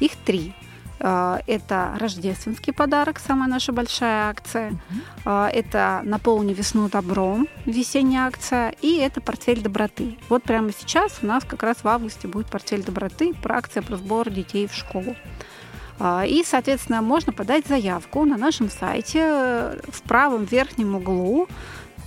[0.00, 0.54] Их три.
[0.98, 4.72] А, Это рождественский подарок, самая наша большая акция.
[5.24, 8.74] А, Это «Наполни весну добром», весенняя акция.
[8.80, 10.16] И это «Портфель доброты».
[10.28, 13.96] Вот прямо сейчас у нас как раз в августе будет «Портфель доброты», про акция про
[13.96, 15.16] сбор детей в школу.
[15.98, 21.48] А, И, соответственно, можно подать заявку на нашем сайте э, в правом верхнем углу.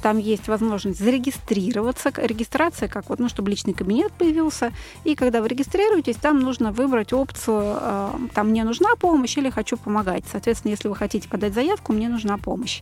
[0.02, 2.12] Там есть возможность зарегистрироваться.
[2.16, 4.72] Регистрация, как вот, ну, чтобы личный кабинет появился.
[5.04, 9.78] И когда вы регистрируетесь, там нужно выбрать опцию, э, там мне нужна помощь или хочу
[9.78, 10.24] помогать.
[10.32, 12.82] Соответственно, если вы хотите подать заявку, мне нужна помощь.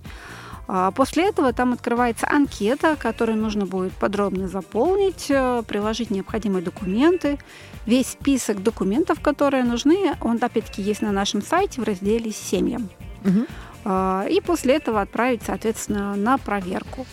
[0.68, 7.40] А После этого там открывается анкета, которую нужно будет подробно заполнить, э, приложить необходимые документы.
[7.86, 12.90] Весь список документов, которые нужны, он опять-таки есть на нашем сайте в разделе «Семьям».
[13.24, 13.48] Мгм.
[13.90, 17.06] А, И после этого отправить, соответственно, на проверку.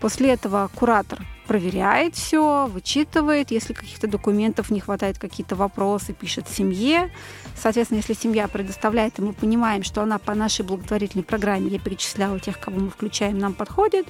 [0.00, 7.12] После этого куратор проверяет все, вычитывает, если каких-то документов не хватает, какие-то вопросы, пишет семье.
[7.54, 12.40] Соответственно, если семья предоставляет, и мы понимаем, что она по нашей благотворительной программе, я перечисляла
[12.40, 14.06] тех, кого мы включаем, нам подходит,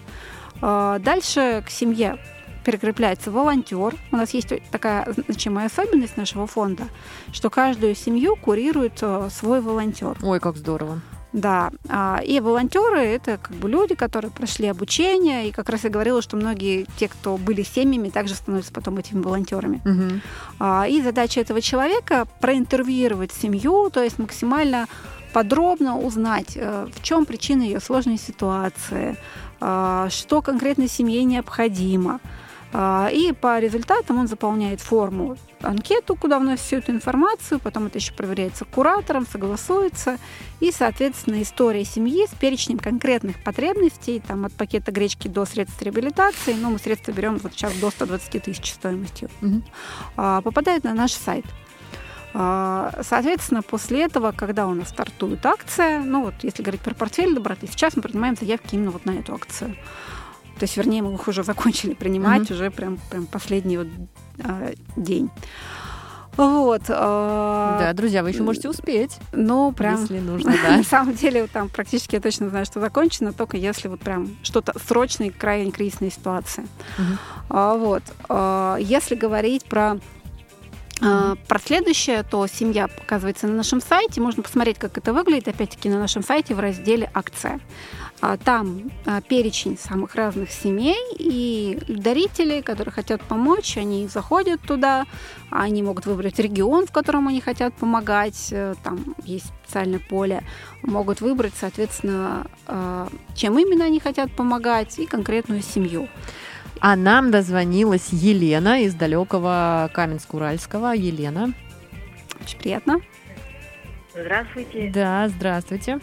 [0.63, 2.19] э, дальше к семье
[2.65, 3.97] прикрепляется волонтер.
[4.13, 6.85] У нас есть такая значимая особенность нашего фонда,
[7.33, 10.17] что каждую семью курирует э, свой волонтер.
[10.23, 11.01] Ой, как здорово.
[11.33, 15.91] Да, а, и волонтеры это как бы люди, которые прошли обучение, и как раз я
[15.91, 19.81] говорила, что многие те, кто были семьями, также становятся потом этими волонтерами.
[19.85, 20.89] Угу.
[20.89, 24.87] И задача этого человека проинтервьюировать семью, то есть максимально
[25.33, 29.17] подробно узнать, э, в чем причина ее сложной ситуации,
[29.61, 32.21] а, что конкретно семье необходимо.
[32.75, 37.99] А, и по результатам он заполняет форму, анкету, куда вносит всю эту информацию, потом это
[37.99, 40.19] еще проверяется куратором, согласуется,
[40.61, 46.55] и, соответственно, история семьи с перечнем конкретных потребностей, там, от пакета гречки до средств реабилитации,
[46.55, 49.63] ну, мы средства берем вот сейчас до 120 тысяч стоимостью, угу.
[50.17, 51.45] попадает на наш сайт.
[52.35, 57.35] А, соответственно, после этого, когда у нас стартует акция, ну вот если говорить про портфель
[57.35, 59.77] доброты, сейчас мы принимаем заявки именно вот на эту акцию.
[60.59, 62.55] То есть, вернее, мы их уже закончили принимать, mm-hmm.
[62.55, 63.89] уже прям, прям последний вот,
[64.39, 65.31] э, день.
[66.37, 66.83] Вот.
[66.89, 69.19] Э, да, друзья, вы еще можете успеть.
[69.33, 70.01] Ну, прям.
[70.01, 70.79] Если нужно, да.
[70.79, 74.73] На самом деле, там практически я точно знаю, что закончено, только если вот прям что-то
[74.79, 76.67] срочное, крайне кризисная ситуация.
[76.99, 77.79] Угу.
[77.79, 78.03] Вот.
[78.29, 79.99] Э, если говорить про а,
[81.49, 84.21] про следующее, то семья показывается на нашем сайте.
[84.21, 87.61] Можно посмотреть, как это выглядит, опять-таки, на нашем сайте в разделе «Акция».
[88.25, 95.07] А, там а, перечень самых разных семей и дарители, которые хотят помочь, они заходят туда,
[95.51, 100.45] они могут выбрать регион, в котором они хотят помогать, э, там есть специальное поле,
[100.83, 102.47] могут выбрать, соответственно,
[103.35, 106.09] чем именно они хотят помогать и конкретную семью.
[106.85, 110.97] А нам дозвонилась Елена из далекого Каменск-Уральского.
[110.97, 111.53] Елена.
[112.41, 113.01] Очень приятно.
[114.13, 114.91] Здравствуйте.
[114.93, 116.01] Да, здравствуйте.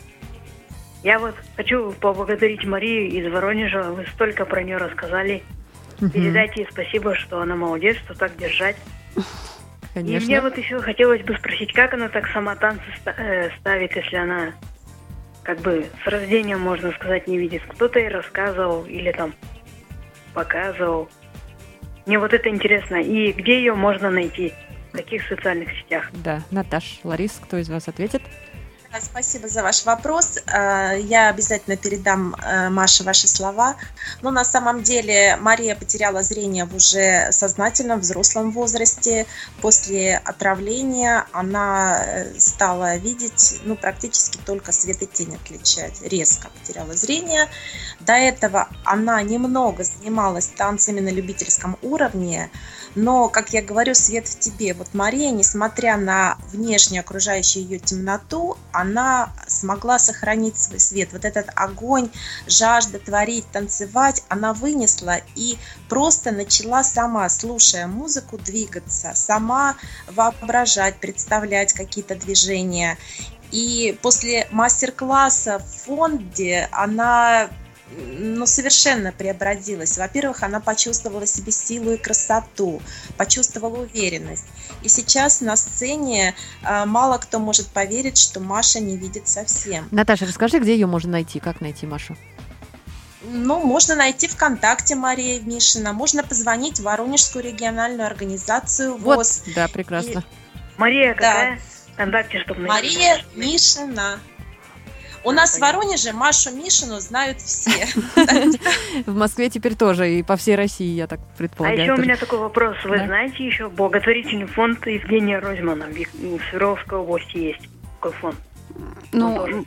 [1.03, 3.91] Я вот хочу поблагодарить Марию из Воронежа.
[3.91, 5.43] Вы столько про нее рассказали.
[5.99, 6.11] Угу.
[6.11, 8.77] Передайте ей спасибо, что она молодец, что так держать.
[9.93, 10.23] Конечно.
[10.23, 14.15] И мне вот еще хотелось бы спросить, как она так сама танцы э, ставит, если
[14.15, 14.53] она
[15.43, 17.63] как бы с рождения, можно сказать, не видит.
[17.67, 19.33] Кто-то ей рассказывал или там
[20.33, 21.09] показывал.
[22.05, 22.95] Мне вот это интересно.
[22.95, 24.53] И где ее можно найти?
[24.91, 26.09] В каких социальных сетях?
[26.23, 28.23] Да, Наташ, Ларис, кто из вас ответит?
[28.97, 30.39] Спасибо за ваш вопрос.
[30.47, 33.75] Э, я обязательно передам э, Маше ваши слова.
[34.23, 39.27] Но на самом деле Мария потеряла зрение в уже сознательном взрослом возрасте.
[39.61, 46.01] После отравления она э, стала видеть ну, практически только свет и тень отличать.
[46.01, 47.47] Резко потеряла зрение.
[47.99, 52.49] До этого она немного занималась танцами на любительском уровне.
[52.95, 54.73] Но, как я говорю, свет в тебе.
[54.73, 61.09] Вот Мария, несмотря на внешнюю окружающую ее темноту, она смогла сохранить свой свет.
[61.13, 62.09] Вот этот огонь,
[62.47, 69.75] жажда творить, танцевать, она вынесла и просто начала сама, слушая музыку, двигаться, сама
[70.07, 72.97] воображать, представлять какие-то движения.
[73.51, 77.49] И после мастер-класса в фонде она
[77.97, 79.97] ну, совершенно преобразилась.
[79.97, 82.81] Во-первых, она почувствовала себе силу и красоту,
[83.17, 84.45] почувствовала уверенность.
[84.83, 89.87] И сейчас на сцене э, мало кто может поверить, что Маша не видит совсем.
[89.91, 92.15] Наташа, расскажи, где ее можно найти, как найти Машу?
[93.21, 99.43] Ну, можно найти ВКонтакте Мария Мишина, можно позвонить в Воронежскую региональную организацию ВОЗ.
[99.45, 100.19] Вот, да, прекрасно.
[100.19, 100.79] И...
[100.79, 101.55] Мария какая?
[101.55, 101.93] Да.
[101.93, 104.19] ВКонтакте, чтобы Мария Мишина.
[105.23, 107.85] У нас в Воронеже Машу Мишину знают все.
[109.05, 111.79] В Москве теперь тоже, и по всей России, я так предполагаю.
[111.79, 112.77] А еще у меня такой вопрос.
[112.85, 118.35] Вы знаете еще благотворительный фонд Евгения Розмана в Свердловской области есть такой фонд?
[119.11, 119.65] Ну,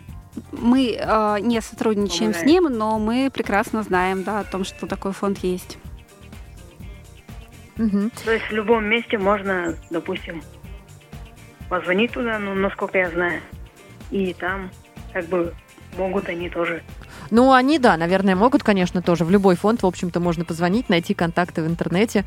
[0.53, 5.13] мы э, не сотрудничаем с ним, но мы прекрасно знаем, да, о том, что такой
[5.13, 5.79] фонд есть.
[7.79, 8.11] Угу.
[8.25, 10.43] То есть в любом месте можно, допустим,
[11.69, 13.41] позвонить туда, ну, насколько я знаю,
[14.11, 14.71] и там
[15.13, 15.53] как бы
[15.97, 16.83] могут они тоже.
[17.31, 19.25] Ну, они, да, наверное, могут, конечно, тоже.
[19.25, 22.25] В любой фонд, в общем-то, можно позвонить, найти контакты в интернете.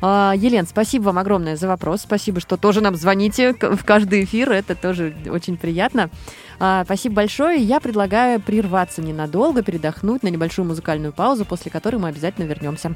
[0.00, 2.02] А, Елен, спасибо вам огромное за вопрос.
[2.02, 4.50] Спасибо, что тоже нам звоните в каждый эфир.
[4.52, 6.10] Это тоже очень приятно.
[6.58, 7.60] А, спасибо большое.
[7.60, 12.94] Я предлагаю прерваться ненадолго, передохнуть на небольшую музыкальную паузу, после которой мы обязательно вернемся.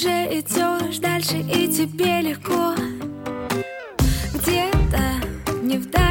[0.00, 2.74] уже идешь дальше, и тебе легко.
[4.32, 5.02] Где-то
[5.62, 6.09] не вдали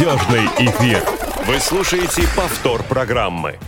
[0.00, 1.04] Молодежный эфир.
[1.46, 3.58] Вы слушаете повтор программы.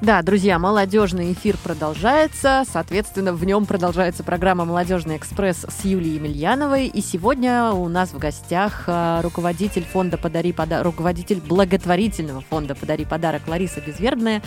[0.00, 2.64] Да, друзья, молодежный эфир продолжается.
[2.68, 6.88] Соответственно, в нем продолжается программа «Молодежный экспресс» с Юлией Емельяновой.
[6.88, 13.04] И сегодня у нас в гостях э, руководитель фонда «Подари подарок», руководитель благотворительного фонда «Подари
[13.04, 14.42] подарок» Лариса Безвербная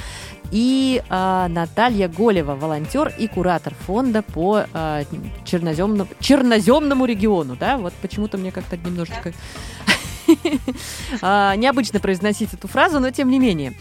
[0.51, 5.05] и э, Наталья Голева, волонтер и куратор фонда по э,
[5.45, 7.55] черноземному, черноземному региону.
[7.55, 9.33] Да, вот почему-то мне как-то немножечко
[9.87, 9.98] А,
[11.21, 13.73] Необычно произносить эту фразу, но тем не менее.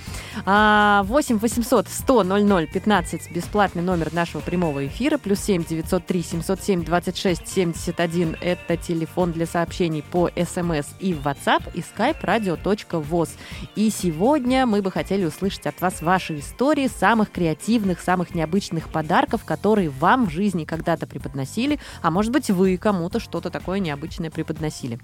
[0.45, 5.19] А, 8 800 100 00 15 бесплатный номер нашего прямого эфира.
[5.19, 11.71] Плюс 7 903 707 26 71 это телефон для сообщений по смс и в WhatsApp
[11.75, 13.31] и skype radio.voz.
[13.77, 19.45] И сегодня мы бы хотели услышать от вас ваши истории самых креативных, самых необычных подарков,
[19.45, 24.99] которые вам в жизни когда-то преподносили, а может быть вы кому-то что-то такое необычное преподносили.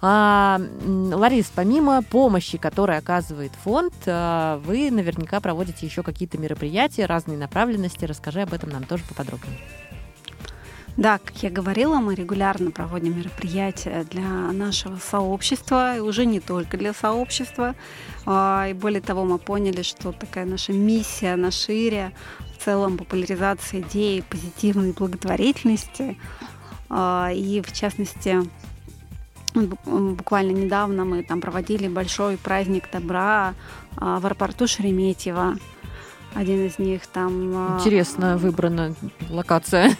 [0.00, 7.36] А, Ларис, помимо помощи, которую оказывает фонд, а, вы наверняка проводите еще какие-то мероприятия, разные
[7.36, 8.04] направленности.
[8.04, 9.58] Расскажи об этом нам тоже поподробнее.
[10.96, 16.76] Да, как я говорила, мы регулярно проводим мероприятия для нашего сообщества, и уже не только
[16.76, 17.74] для сообщества.
[18.26, 22.12] А, И более того, мы поняли, что такая наша миссия на шире,
[22.58, 26.18] в целом популяризация идеи позитивной благотворительности.
[26.88, 28.38] А, И в частности,
[29.54, 33.54] буквально недавно мы там проводили большой праздник добра
[33.96, 35.56] а, в аэропорту Шереметьево.
[36.34, 37.52] Один из них там...
[37.54, 38.94] а, Интересно выбрана
[39.28, 39.90] локация.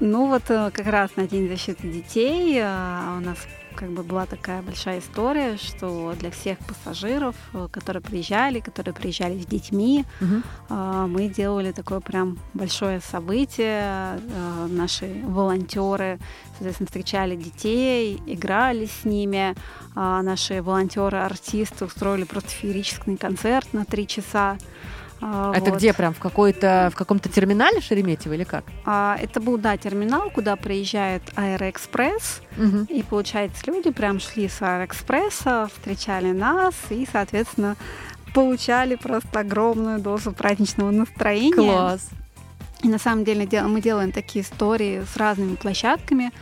[0.00, 3.38] ну вот э, как раз на День защиты детей э, у нас
[3.74, 9.38] как бы была такая большая история, что для всех пассажиров, э, которые приезжали, которые приезжали
[9.40, 10.04] с детьми,
[10.70, 14.18] э, мы делали такое прям большое событие.
[14.18, 16.18] Э, Наши волонтеры,
[16.52, 19.54] соответственно, встречали детей, играли с ними.
[19.94, 24.56] Наши волонтеры-артисты устроили просто феерический концерт на три часа.
[25.20, 25.78] А, Это вот.
[25.78, 28.64] где прям в какой-то в каком-то терминале Шереметьево или как?
[28.84, 32.42] А, Это был, да, терминал, куда приезжает Аэроэкспресс.
[32.56, 32.84] Мгм.
[32.84, 37.76] И, получается, люди прям шли с Аэроэкспресса, встречали нас и, соответственно,
[38.34, 41.54] получали просто огромную дозу праздничного настроения.
[41.72, 42.08] Класс.
[42.82, 46.32] И на самом деле дел- мы делаем такие истории с разными площадками.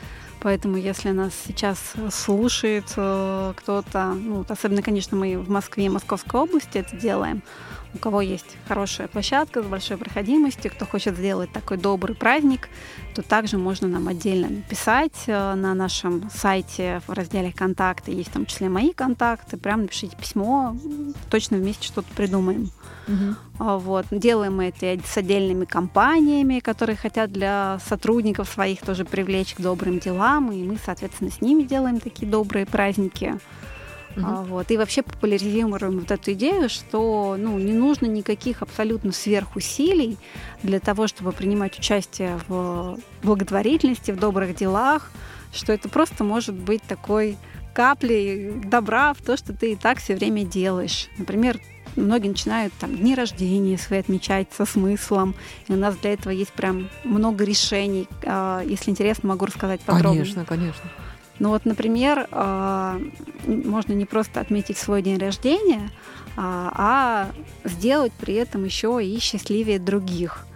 [0.41, 1.79] Поэтому, если нас сейчас
[2.11, 7.43] слушает э, кто-то, ну, особенно, конечно, мы в Москве и Московской области это делаем,
[7.95, 12.69] у кого есть хорошая площадка с большой проходимостью, кто хочет сделать такой добрый праздник,
[13.15, 18.13] то также можно нам отдельно написать э, на нашем сайте в разделе «Контакты».
[18.13, 19.57] Есть в том числе мои контакты.
[19.57, 20.77] Прям напишите письмо,
[21.31, 22.71] точно вместе что-то придумаем.
[23.59, 24.07] А, Вот.
[24.11, 29.99] Делаем мы это с отдельными компаниями, которые хотят для сотрудников своих тоже привлечь к добрым
[29.99, 33.39] делам, и мы, соответственно, с ними делаем такие добрые праздники.
[34.17, 34.27] Мгм.
[34.27, 34.71] А, Вот.
[34.71, 40.19] И вообще популяризируем вот эту идею, что ну, не нужно никаких абсолютно сверхусилий
[40.63, 45.11] для того, чтобы принимать участие в благотворительности, в добрых делах,
[45.53, 47.37] что это просто может быть такой
[47.75, 51.09] каплей добра в то, что ты и так все время делаешь.
[51.17, 51.59] Например,
[51.97, 55.35] многие начинают там дни рождения свои отмечать со смыслом.
[55.69, 58.09] И у нас для этого есть прям много решений.
[58.25, 60.23] А, Если интересно, могу рассказать подробнее.
[60.23, 60.91] Конечно, конечно.
[61.43, 63.01] Ну вот, например, а,
[63.49, 65.91] можно не просто отметить свой день рождения,
[66.37, 66.73] а
[67.65, 70.47] а сделать при этом еще и счастливее других.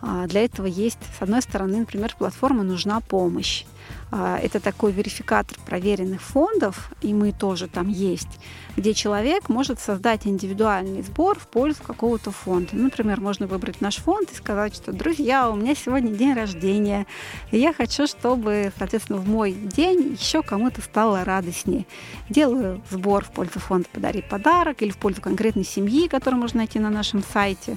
[0.00, 3.66] А, Для этого есть, с одной стороны, например, платформа «Нужна помощь».
[4.12, 8.40] А, Это такой верификатор проверенных фондов, и мы тоже там есть,
[8.76, 12.70] где человек может создать индивидуальный сбор в пользу какого-то фонда.
[12.72, 17.06] Например, можно выбрать наш фонд и сказать, что, друзья, у меня сегодня день рождения,
[17.52, 21.86] и я хочу, чтобы, соответственно, в мой день еще кому-то стало радостнее.
[22.28, 26.80] Делаю сбор в пользу фонда «Подари подарок» или в пользу конкретной семьи, которую можно найти
[26.80, 27.76] на нашем сайте.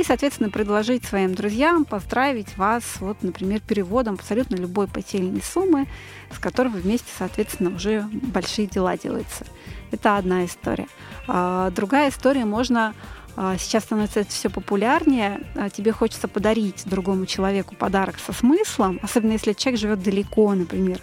[0.00, 5.88] И, соответственно, предложить своим друзьям поздравить вас, вот, например, переводом абсолютно любой потельной суммы,
[6.34, 9.44] с которой вы вместе, соответственно, уже большие дела делаются.
[9.90, 10.86] Это одна история.
[11.28, 12.94] А другая история, можно
[13.36, 15.46] а, Сейчас становится это все популярнее.
[15.54, 20.98] а, Тебе хочется подарить другому человеку подарок со смыслом, особенно если человек живет далеко, например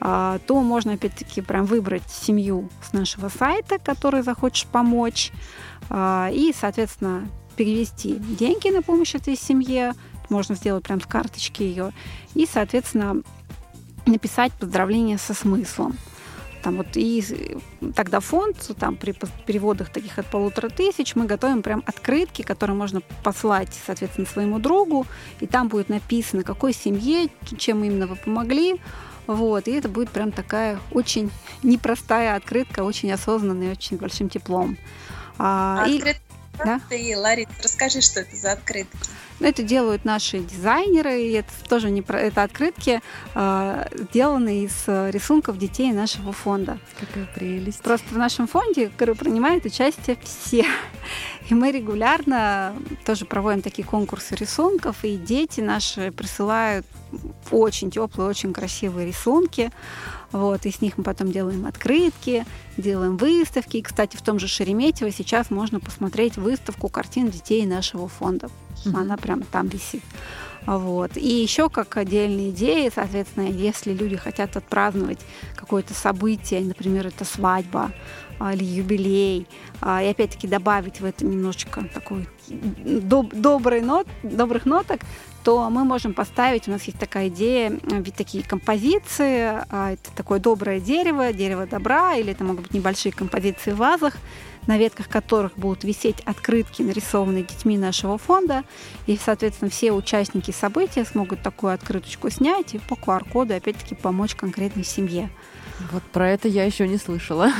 [0.00, 5.32] то можно опять-таки прям выбрать семью с нашего сайта, которой захочешь помочь,
[5.92, 7.26] и, соответственно,
[7.58, 9.94] перевести деньги на помощь этой семье.
[10.30, 11.92] Можно сделать прям с карточки ее.
[12.34, 13.22] И, соответственно,
[14.06, 15.96] написать поздравление со смыслом.
[16.62, 17.58] Там вот и
[17.96, 19.12] тогда фонд, там при
[19.46, 25.06] переводах таких от полутора тысяч, мы готовим прям открытки, которые можно послать, соответственно, своему другу,
[25.40, 27.28] и там будет написано, какой семье,
[27.58, 28.80] чем именно вы помогли,
[29.26, 31.30] вот, и это будет прям такая очень
[31.62, 34.76] непростая открытка, очень осознанная, очень большим теплом.
[35.38, 36.02] А, и-
[36.64, 36.80] Да?
[36.88, 38.96] ты, Лариса, расскажи, что это за открытки.
[39.40, 43.00] Ну, это делают наши дизайнеры, и это тоже не про это открытки,
[43.34, 46.78] а, сделаны из э, рисунков детей нашего фонда.
[46.98, 47.80] Какая прелесть.
[47.82, 50.64] Просто в нашем фонде который принимают участие все.
[51.48, 52.74] И мы регулярно
[53.06, 56.84] тоже проводим такие конкурсы рисунков, и дети наши присылают
[57.50, 59.70] очень теплые, очень красивые рисунки.
[60.32, 62.44] Вот, и с них мы потом делаем открытки,
[62.76, 63.78] делаем выставки.
[63.78, 68.50] И, кстати, в том же Шереметьево сейчас можно посмотреть выставку картин детей нашего фонда.
[68.84, 68.96] Мгм.
[68.96, 70.02] Она прям там висит.
[70.66, 71.16] Вот.
[71.16, 75.20] И еще как отдельные идеи, соответственно, если люди хотят отпраздновать
[75.56, 77.90] какое-то событие, например, это свадьба
[78.38, 79.46] а, или юбилей,
[79.80, 85.00] а, и опять-таки добавить в это немножечко такой доб- добрый нот, добрых ноток,
[85.48, 90.40] то мы можем поставить, у нас есть такая идея, ведь такие композиции, а, это такое
[90.40, 94.12] доброе дерево, дерево добра, или это могут быть небольшие композиции в вазах,
[94.66, 98.62] на ветках которых будут висеть открытки, нарисованные детьми нашего фонда.
[99.06, 104.84] И, соответственно, все участники события смогут такую открыточку снять и по QR-коду опять-таки помочь конкретной
[104.84, 105.30] семье.
[105.92, 107.52] Вот про это я еще не слышала.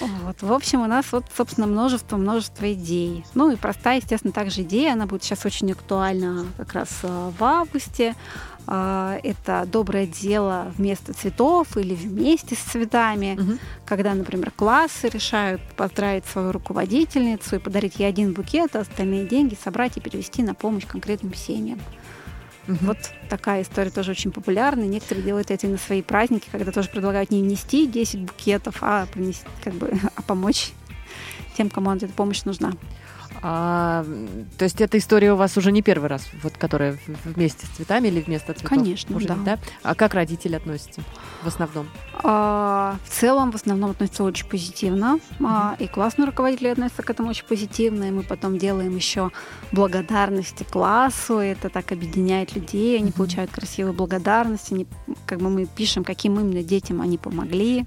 [0.00, 0.42] Вот.
[0.42, 3.24] В общем, у нас вот, собственно, множество-множество идей.
[3.34, 7.42] Ну и простая, естественно, также идея, она будет сейчас очень актуальна как раз э, в
[7.44, 8.14] августе.
[8.66, 13.58] А, Это доброе дело вместо цветов или вместе с цветами, Мгм.
[13.84, 19.56] когда, например, классы решают поздравить свою руководительницу и подарить ей один букет, а остальные деньги
[19.62, 21.78] собрать и перевести на помощь конкретным семьям.
[22.66, 22.78] Мгм.
[22.86, 22.98] Вот
[23.28, 24.84] такая история тоже очень популярна.
[24.84, 29.06] Некоторые делают это и на свои праздники, когда тоже предлагают не внести 10 букетов, а,
[29.06, 30.72] принести, как бы, а помочь
[31.56, 32.72] тем, кому эта помощь нужна.
[33.46, 34.06] А,
[34.56, 38.08] то есть эта история у вас уже не первый раз, вот которая вместе с цветами
[38.08, 38.70] или вместо цветов?
[38.70, 39.58] Конечно, уже, да.
[39.82, 41.02] А как родители относятся
[41.42, 41.86] в основном?
[42.22, 45.20] А, в целом, в основном относятся очень позитивно.
[45.44, 48.04] А, и классные руководители относятся к этому очень позитивно.
[48.04, 49.30] И мы потом делаем еще
[49.72, 51.36] благодарности классу.
[51.36, 52.96] Это так объединяет людей.
[52.96, 53.12] Они Мгм.
[53.12, 54.72] получают красивые благодарности.
[54.72, 54.86] Они,
[55.26, 57.84] как бы мы пишем, каким именно детям они помогли.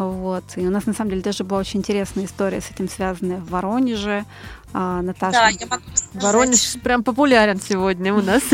[0.00, 0.44] Вот.
[0.56, 3.50] И у нас, на самом деле, даже была очень интересная история с этим связанная в
[3.50, 4.24] Воронеже.
[4.72, 6.22] А, Наташа Да, я могу рассказать.
[6.22, 8.42] Воронеж прям популярен сегодня у нас.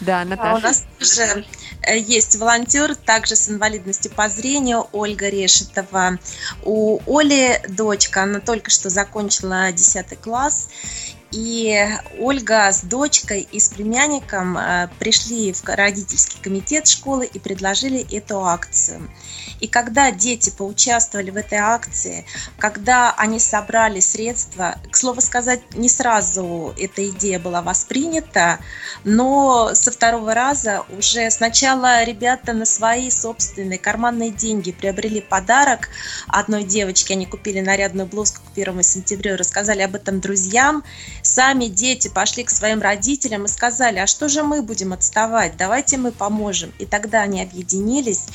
[0.00, 0.60] Да, А у Наташа.
[0.66, 1.46] нас тоже
[1.82, 6.18] э, есть волонтер, также с инвалидностью по зрению, Ольга Решетова.
[6.64, 10.68] У Оли дочка, она только что закончила 10 класс,
[11.30, 11.86] и
[12.18, 18.44] Ольга с дочкой и с племянником э, пришли в родительский комитет школы и предложили эту
[18.44, 19.10] акцию.
[19.60, 22.24] И когда дети поучаствовали в этой акции,
[22.58, 28.58] когда они собрали средства, к слову сказать, не сразу эта идея была воспринята,
[29.04, 35.88] но со второго раза уже сначала ребята на свои собственные карманные деньги приобрели подарок
[36.28, 40.84] одной девочке, они купили нарядную блузку к первому сентябрю, рассказали об этом друзьям,
[41.22, 45.96] сами дети пошли к своим родителям и сказали, а что же мы будем отставать, давайте
[45.96, 46.72] мы поможем.
[46.78, 48.26] И тогда они объединились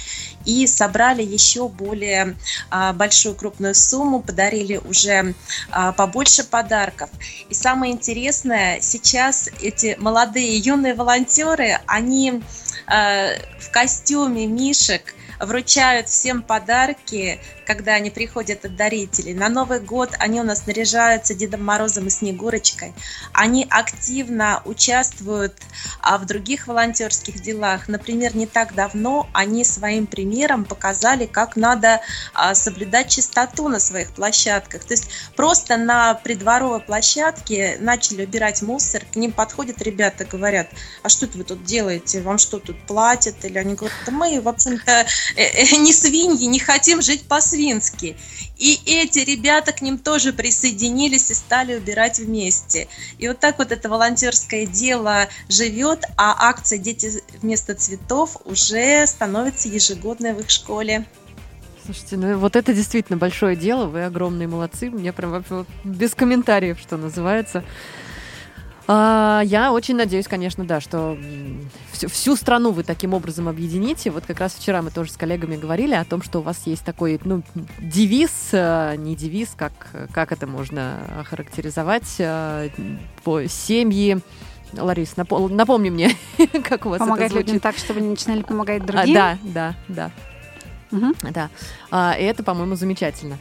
[0.46, 2.36] и собрали еще более
[2.70, 5.34] а, большую крупную сумму, подарили уже
[5.72, 7.10] а, побольше подарков.
[7.50, 12.42] И самое интересное, сейчас эти молодые юные волонтеры, они
[12.88, 19.34] э, в костюме мишек вручают всем подарки, когда они приходят от дарителей.
[19.34, 22.94] На Новый год они у нас наряжаются Дедом Морозом и Снегурочкой.
[23.34, 25.54] Они активно участвуют
[26.02, 27.88] а, в других волонтерских делах.
[27.88, 32.02] Например, не так давно они своим примером показали, как надо
[32.34, 34.84] а, соблюдать чистоту на своих площадках.
[34.84, 40.70] То есть просто на придворовой площадке начали убирать мусор, к ним подходят ребята, говорят,
[41.02, 43.44] а что это вы тут делаете, вам что тут платят?
[43.46, 48.18] Или они говорят, да мы, в общем-то, не свиньи, не хотим жить по-свински.
[48.58, 52.88] И эти ребята к ним тоже присоединились и стали убирать вместе.
[53.18, 57.12] И вот так вот это волонтерское дело живет, а акция «Дети
[57.42, 61.06] вместо цветов» уже становится ежегодной в их школе.
[61.86, 66.80] Слушайте, ну вот это действительно большое дело, вы огромные молодцы, мне прям вообще без комментариев,
[66.80, 67.66] что называется.
[68.86, 71.18] А, я очень надеюсь, конечно, да, что
[71.94, 74.12] всю, всю страну вы таким образом объедините.
[74.12, 76.84] Вот как раз вчера мы тоже с коллегами говорили о том, что у вас есть
[76.84, 77.44] такой, ну,
[77.80, 79.72] девиз, э, не девиз, как,
[80.14, 82.70] как это можно охарактеризовать, э,
[83.24, 84.20] по семьи.
[84.74, 86.12] Ларис, напо- напомни мне,
[86.68, 87.48] как у вас Помогать это звучит.
[87.48, 89.14] людям так, чтобы они начинали помогать А, другим.
[89.14, 90.12] да, да, да.
[90.92, 91.16] Мгм.
[91.32, 91.50] Да,
[91.90, 93.38] А, и это, по-моему, замечательно.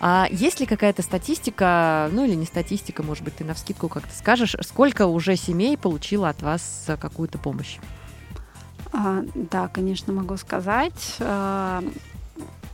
[0.00, 4.14] А есть ли какая-то статистика, ну или не статистика, может быть, ты на вскидку как-то
[4.14, 7.78] скажешь, сколько уже семей получило от вас э, какую-то помощь?
[8.92, 11.16] А, да, конечно, могу сказать.
[11.20, 11.82] А,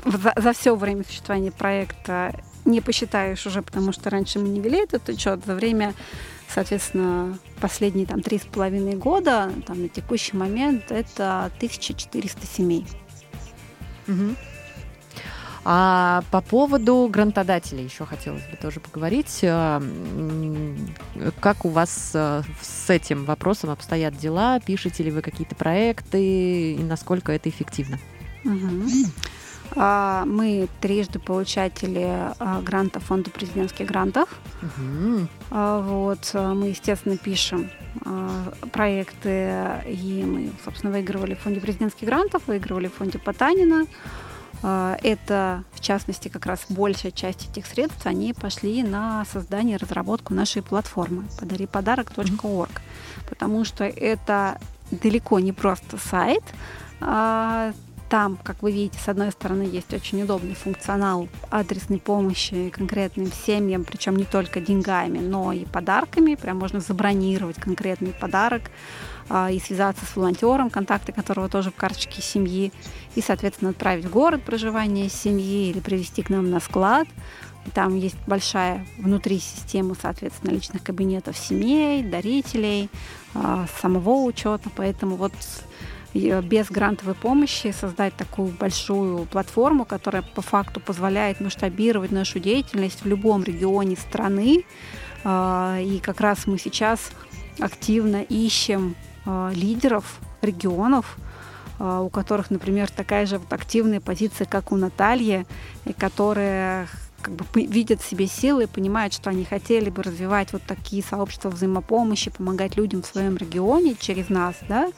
[0.05, 4.83] За, за все время существования проекта не посчитаешь уже, потому что раньше мы не вели
[4.83, 5.45] этот учет.
[5.47, 5.95] За время,
[6.49, 12.87] соответственно, последние там три с половиной года, там на текущий момент это 1400 семей.
[14.07, 14.37] Мгм.
[15.65, 19.41] А по поводу грантодателей еще хотелось бы тоже поговорить.
[19.43, 20.77] М,
[21.41, 24.59] Как у вас э, с этим вопросом обстоят дела?
[24.61, 27.99] Пишете ли вы какие-то проекты и насколько это эффективно?
[29.77, 32.07] А, Мы трижды получатели
[32.39, 34.29] а, гранта фонда президентских грантов.
[35.51, 37.71] А, Вот, а, мы, естественно, пишем
[38.73, 39.53] проекты,
[39.87, 43.87] и мы, собственно, выигрывали в фонде президентских грантов, выигрывали в фонде Потанина.
[44.63, 49.81] А, Это, в частности, как раз большая часть этих средств, они пошли на создание и
[49.81, 52.83] разработку нашей платформы подариподарок.орг,
[53.29, 54.61] потому что это
[54.91, 56.45] далеко не просто сайт,
[57.01, 57.73] а,
[58.13, 63.85] там, как вы видите, с одной стороны есть очень удобный функционал адресной помощи конкретным семьям,
[63.85, 66.35] причем не только деньгами, но и подарками.
[66.35, 68.65] Прям можно забронировать конкретный подарок
[69.31, 72.73] и связаться с волонтером, контакты которого тоже в карточке семьи,
[73.15, 77.09] и, соответственно, отправить в город проживания семьи или привезти к нам на склад.
[77.75, 82.91] Там есть большая внутри система, соответственно, личных кабинетов семей, дарителей,
[83.35, 84.69] а, самого учета.
[84.75, 85.33] Поэтому вот
[86.13, 93.03] э, без грантовой помощи создать такую большую платформу, которая по факту позволяет масштабировать нашу деятельность
[93.05, 94.65] в любом регионе страны.
[95.25, 97.13] А, И как раз мы сейчас
[97.61, 101.17] активно ищем а, лидеров регионов,
[101.79, 105.47] а, у которых, например, такая же вот активная позиция, как у Натальи,
[105.85, 106.87] и которые
[107.21, 111.03] как бы видят в себе силы и понимают, что они хотели бы развивать вот такие
[111.03, 114.91] сообщества взаимопомощи, помогать людям в своем регионе через нас, да,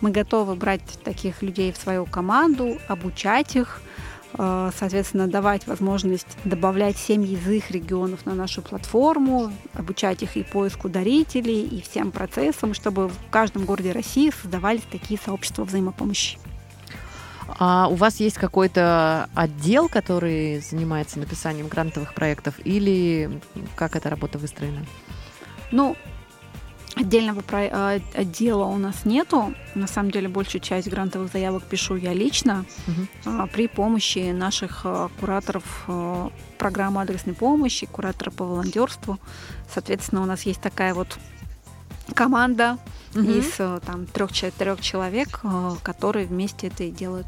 [0.00, 3.87] мы готовы брать таких людей в свою команду, обучать их, э,
[4.36, 10.88] соответственно, давать возможность добавлять семьи из их регионов на нашу платформу, обучать их и поиску
[10.88, 16.38] дарителей, и всем процессам, чтобы в каждом городе России создавались такие сообщества взаимопомощи.
[17.58, 23.40] А у вас есть какой-то отдел, который занимается написанием грантовых проектов, или
[23.74, 24.84] как эта работа выстроена?
[25.72, 25.96] Ну,
[26.98, 29.54] Отдельного про- а, отдела у нас нету.
[29.74, 32.64] На самом деле большую часть грантовых заявок пишу я лично
[33.24, 39.18] а, при помощи наших а, кураторов а, программы адресной помощи, куратора по волонтерству.
[39.72, 41.18] Соответственно, у нас есть такая вот
[42.14, 42.78] команда
[43.14, 43.30] Мгм.
[43.38, 47.26] из а, там трех-четырех человек, а, которые вместе это и делают.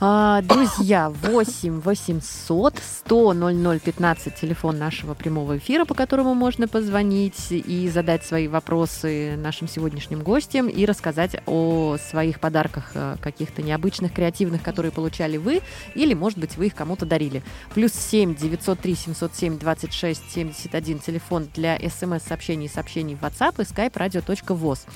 [0.00, 2.74] А, Друзья, 8 800
[3.06, 9.36] 100 00 15, телефон нашего прямого эфира, по которому можно позвонить и задать свои вопросы
[9.36, 15.62] нашим сегодняшним гостям и рассказать о своих подарках э, каких-то необычных, креативных, которые получали вы,
[15.94, 17.44] или, может быть, вы их кому-то дарили.
[17.72, 23.92] Плюс 7 903 707 26 71, телефон для смс-сообщений и сообщений в WhatsApp и skype
[23.92, 24.86] radio.voz.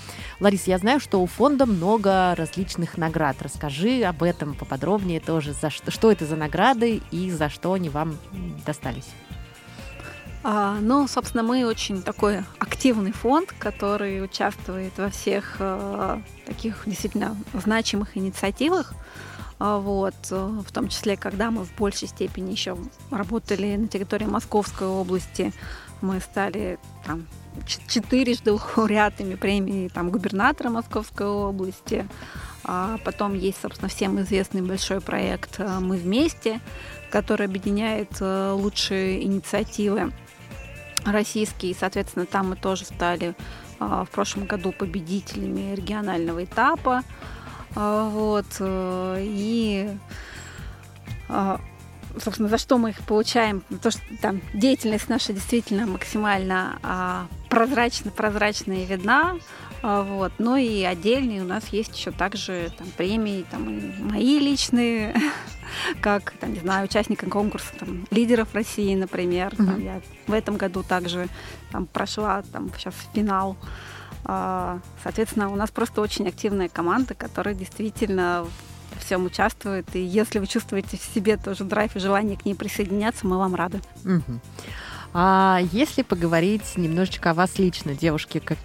[0.40, 3.36] Ларис, я знаю, что у фонда много различных наград.
[3.40, 4.87] Расскажи об этом поподробнее
[5.20, 5.52] тоже.
[5.52, 8.16] За что, что это за награды и за что они вам
[8.64, 9.08] достались?
[10.44, 17.36] А, ну, собственно, мы очень такой активный фонд, который участвует во всех э, таких действительно
[17.52, 18.94] значимых инициативах.
[19.58, 20.36] А, Вот, э,
[20.66, 22.78] в том числе, когда мы в большей степени еще
[23.10, 25.52] работали на территории Московской области,
[26.00, 27.26] мы стали там
[27.66, 32.06] четырежды лауреатами премии там, губернатора Московской области.
[32.64, 36.60] А потом есть, собственно, всем известный большой проект э, «Мы вместе»,
[37.10, 40.12] который объединяет э, лучшие инициативы
[41.04, 41.72] российские.
[41.72, 43.34] И, соответственно, там мы тоже стали
[43.78, 47.02] а, в прошлом году победителями регионального этапа.
[47.74, 48.46] Вот.
[48.58, 49.96] э, И
[52.20, 58.10] собственно, за что мы их получаем, то, что там деятельность наша действительно максимально а, прозрачно,
[58.10, 59.36] прозрачная и видна,
[59.82, 60.32] вот.
[60.38, 65.14] Ну и отдельные у нас есть еще также там, премии, там, мои личные,
[66.00, 69.54] как, там, не знаю, участникам конкурса там, лидеров России, например.
[69.56, 69.84] Там, Мгм.
[69.84, 71.28] я в этом году также
[71.70, 73.56] там, прошла там, сейчас финал.
[74.24, 78.46] А, Соответственно, у нас просто очень активная команда, которая действительно
[78.98, 79.86] всем участвует.
[79.94, 83.54] И если вы чувствуете в себе тоже драйв и желание к ней присоединяться, мы вам
[83.54, 83.80] рады.
[84.04, 84.40] Мгм.
[85.14, 88.58] А если поговорить немножечко о вас лично, девушки, как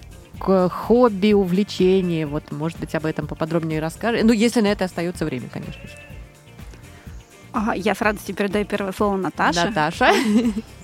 [0.44, 4.24] хобби, увлечение, вот, может быть, об этом поподробнее расскажете.
[4.24, 5.94] Ну, если на это остается время, конечно же.
[7.76, 9.66] Я с радостью передаю первое слово Наташе.
[9.66, 10.12] Наташа.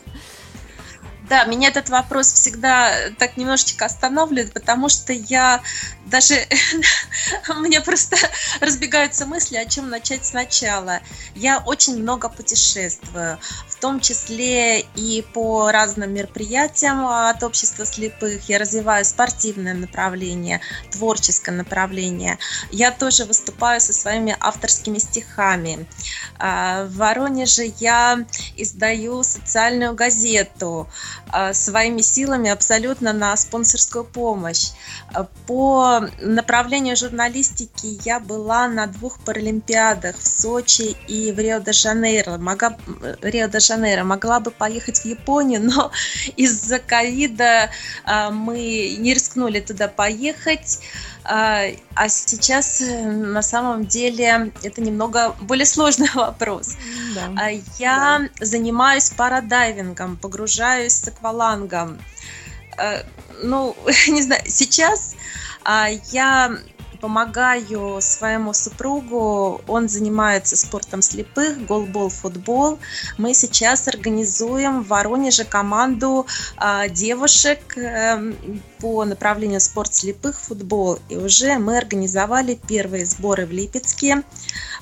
[1.30, 5.62] Да, меня этот вопрос всегда так немножечко останавливает, потому что я
[6.08, 6.36] даже...
[7.50, 8.18] У меня просто
[8.62, 11.02] разбегаются мысли, о чем начать сначала.
[11.36, 18.50] Я очень много путешествую, в том числе и по разным мероприятиям от общества слепых.
[18.50, 22.40] Я развиваю спортивное направление, творческое направление.
[22.72, 25.88] Я тоже выступаю со своими авторскими стихами.
[26.40, 28.26] А, В Воронеже я
[28.58, 31.19] издаю социальную газету а,
[31.54, 34.72] своими силами абсолютно на спонсорскую помощь.
[35.14, 42.38] А, По направлению журналистики я была на двух паралимпиадах в Сочи и в Рио-де-Жанейро.
[42.38, 42.78] Мога-
[43.22, 44.04] Рио-де-Жанейро.
[44.04, 45.92] Могла бы поехать в Японию, но
[46.36, 47.70] из-за ковида
[48.32, 50.80] мы не рискнули туда поехать.
[51.32, 56.76] А а сейчас э, на самом деле это немного более сложный вопрос.
[57.14, 57.30] Да.
[57.38, 62.00] А Я занимаюсь парадайвингом, погружаюсь с аквалангом.
[62.78, 63.04] Э,
[63.44, 63.76] Ну,
[64.08, 65.16] не знаю, сейчас
[65.64, 66.52] а, я
[67.00, 72.80] помогаю своему супругу, он занимается спортом слепых, голбол, футбол.
[73.18, 76.26] Мы сейчас организуем в Воронеже команду
[76.58, 81.00] а, девушек эм, по направлению спорт слепых, футбол.
[81.10, 84.24] И уже мы организовали первые сборы в Липецке.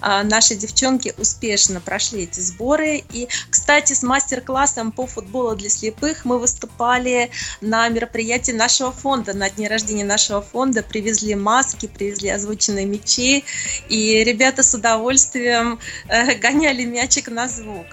[0.01, 3.03] А, Наши девчонки успешно прошли эти сборы.
[3.11, 7.29] И, кстати, с мастер-классом по футболу для слепых мы выступали
[7.61, 10.83] на мероприятии нашего фонда, на дне рождения нашего фонда.
[10.83, 13.43] Привезли маски, привезли озвученные мячи.
[13.89, 17.85] И ребята с удовольствием э, гоняли мячик на звук.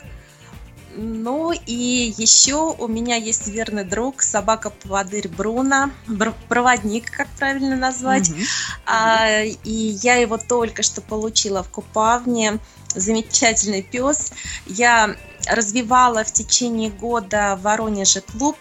[0.97, 8.31] Ну и еще у меня есть верный друг, собака-поводырь Бруно, бр- проводник, как правильно назвать.
[8.31, 8.41] Мгм.
[8.87, 12.59] А, и я его только что получила в Купавне.
[12.95, 14.33] Замечательный пес.
[14.67, 15.17] Я
[15.49, 18.57] развивала в течение года в Воронеже клуб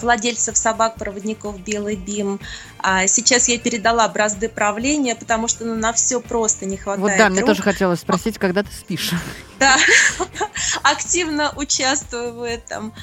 [0.00, 2.40] владельцев собак-проводников «Белый бим».
[2.78, 7.18] А сейчас я передала бразды правления, потому что ну, на все просто не хватает Вот
[7.18, 7.50] да, мне рук.
[7.50, 9.12] тоже хотелось спросить, когда ты спишь.
[9.60, 9.76] Да,
[10.84, 12.94] активно участвую в этом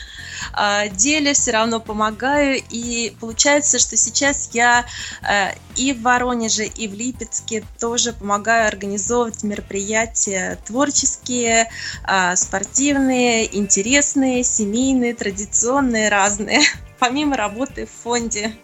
[0.53, 2.59] а, деле, все равно помогаю.
[2.71, 4.83] И получается, что сейчас я
[5.21, 11.69] э, и в Воронеже, и в Липецке тоже помогаю организовывать мероприятия творческие,
[12.03, 16.61] а, спортивные, интересные, семейные, традиционные, разные,
[16.99, 18.55] помимо работы в фонде.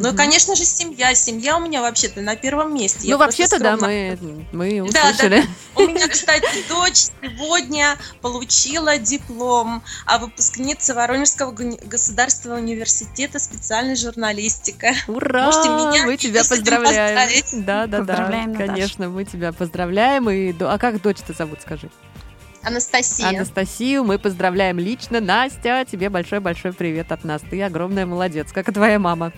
[0.00, 1.14] Ну и, конечно же, семья.
[1.14, 3.10] Семья у меня вообще-то на первом месте.
[3.10, 4.18] Ну, вообще-то, да, мы,
[4.52, 5.44] мы Да, да, услышали.
[5.74, 14.94] У меня, кстати, дочь сегодня получила диплом о выпускнице Воронежского государственного университета специальной журналистика.
[15.06, 15.46] Ура!
[15.46, 17.16] Можете меня мы тебя поздравляем.
[17.16, 17.66] поздравить.
[17.66, 18.46] Да, да, да.
[18.56, 20.30] Конечно, мы тебя поздравляем.
[20.30, 20.54] И...
[20.60, 21.90] А как дочь-то зовут, скажи?
[22.62, 23.28] Анастасия.
[23.28, 25.20] Анастасию мы поздравляем лично.
[25.20, 27.42] Настя, тебе большой-большой привет от нас.
[27.48, 29.32] Ты огромная молодец, как и твоя мама.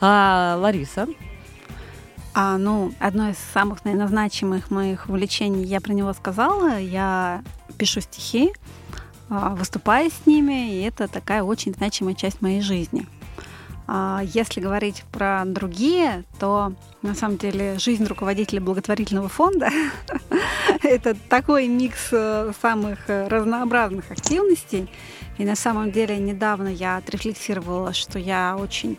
[0.00, 1.06] А, Лариса,
[2.36, 6.78] А, ну, одно из самых, наверное, значимых моих увлечений, я про него сказала.
[6.80, 7.42] Я
[7.78, 8.52] пишу стихи,
[9.30, 13.06] а, выступаю с ними, и это такая очень значимая часть моей жизни.
[13.86, 16.72] А, Если говорить про другие, то
[17.02, 19.68] на самом деле жизнь руководителя благотворительного фонда
[20.82, 24.90] это такой микс э, самых э, разнообразных активностей.
[25.36, 28.96] И на самом деле недавно я отрефлексировала, что я очень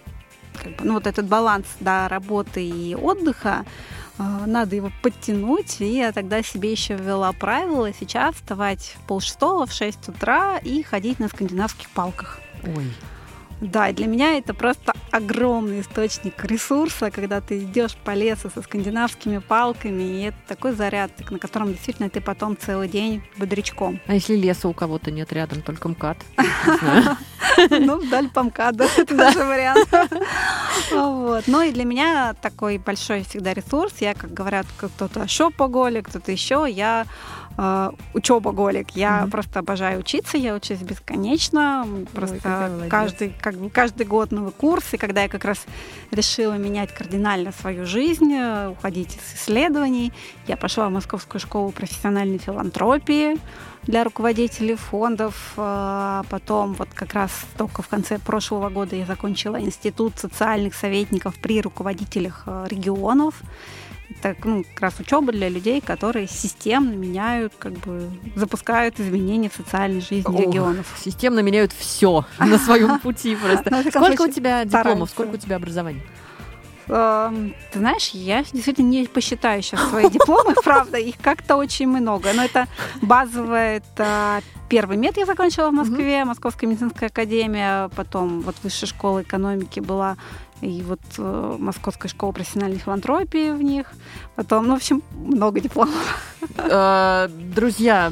[0.61, 3.65] как бы, ну, вот этот баланс да, работы и отдыха,
[4.17, 9.65] э, надо его подтянуть, и я тогда себе еще ввела правило сейчас вставать в полшестого,
[9.65, 12.39] в 6 утра и ходить на скандинавских палках.
[12.63, 12.91] ой,
[13.61, 18.61] Да, и для меня это просто огромный источник ресурса, когда ты идешь по лесу со
[18.61, 23.99] скандинавскими палками, и это такой заряд, на котором действительно ты потом целый день бодрячком.
[24.07, 26.17] а если леса у кого-то нет рядом, только МКАД?
[27.69, 29.87] Ну, вдаль по МКАДу, это тоже вариант.
[30.91, 31.45] Вот.
[31.47, 33.93] Ну и для меня такой большой всегда ресурс.
[33.99, 37.05] Я, как говорят, кто-то шопоголик, кто-то еще, я
[37.57, 38.91] э, учебоголик.
[38.91, 39.31] Я Мгм.
[39.31, 41.87] просто обожаю учиться, я учусь бесконечно.
[42.13, 42.91] Просто молодец.
[42.91, 44.93] каждый, как бы, каждый год новый курс.
[44.93, 45.65] И когда я как раз
[46.11, 50.11] решила менять кардинально свою жизнь, э, уходить из исследований,
[50.47, 53.37] я пошла в Московскую школу профессиональной филантропии
[53.83, 55.53] для руководителей фондов.
[55.57, 61.35] А Потом вот как раз только в конце прошлого года я закончила Институт социальных советников
[61.41, 63.35] при руководителях э, регионов.
[64.09, 69.53] Это ну, как раз учеба для людей, которые системно меняют, как бы запускают изменения в
[69.53, 70.87] социальной жизни Ох, регионов.
[71.03, 73.69] Системно меняют все на своем пути просто.
[73.71, 76.01] Ну, Сколько у тебя дипломов, сколько у тебя образований?
[76.87, 82.31] Ты знаешь, я действительно не посчитаю сейчас свои дипломы, правда, их как-то очень много.
[82.33, 82.67] Но это
[83.01, 89.23] базовое, это первый мед я закончила в Москве, Московская медицинская академия, потом вот высшая школа
[89.23, 90.17] экономики была,
[90.61, 93.91] и вот э, Московская школа профессиональной филантропии в них.
[94.35, 96.21] Потом, ну, в общем, много дипломов.
[96.57, 98.11] Э, Друзья,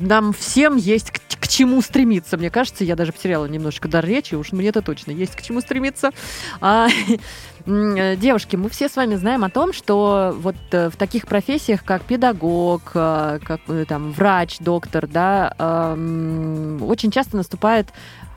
[0.00, 2.36] нам всем есть к, к чему стремиться.
[2.36, 5.60] Мне кажется, я даже потеряла немножко дар речи, уж мне это точно есть к чему
[5.60, 6.12] стремиться.
[6.60, 6.88] А,
[7.66, 11.84] э, девушки, мы все с вами знаем о том, что вот э, в таких профессиях,
[11.84, 17.88] как педагог, как там врач, доктор, да, эм, очень часто наступает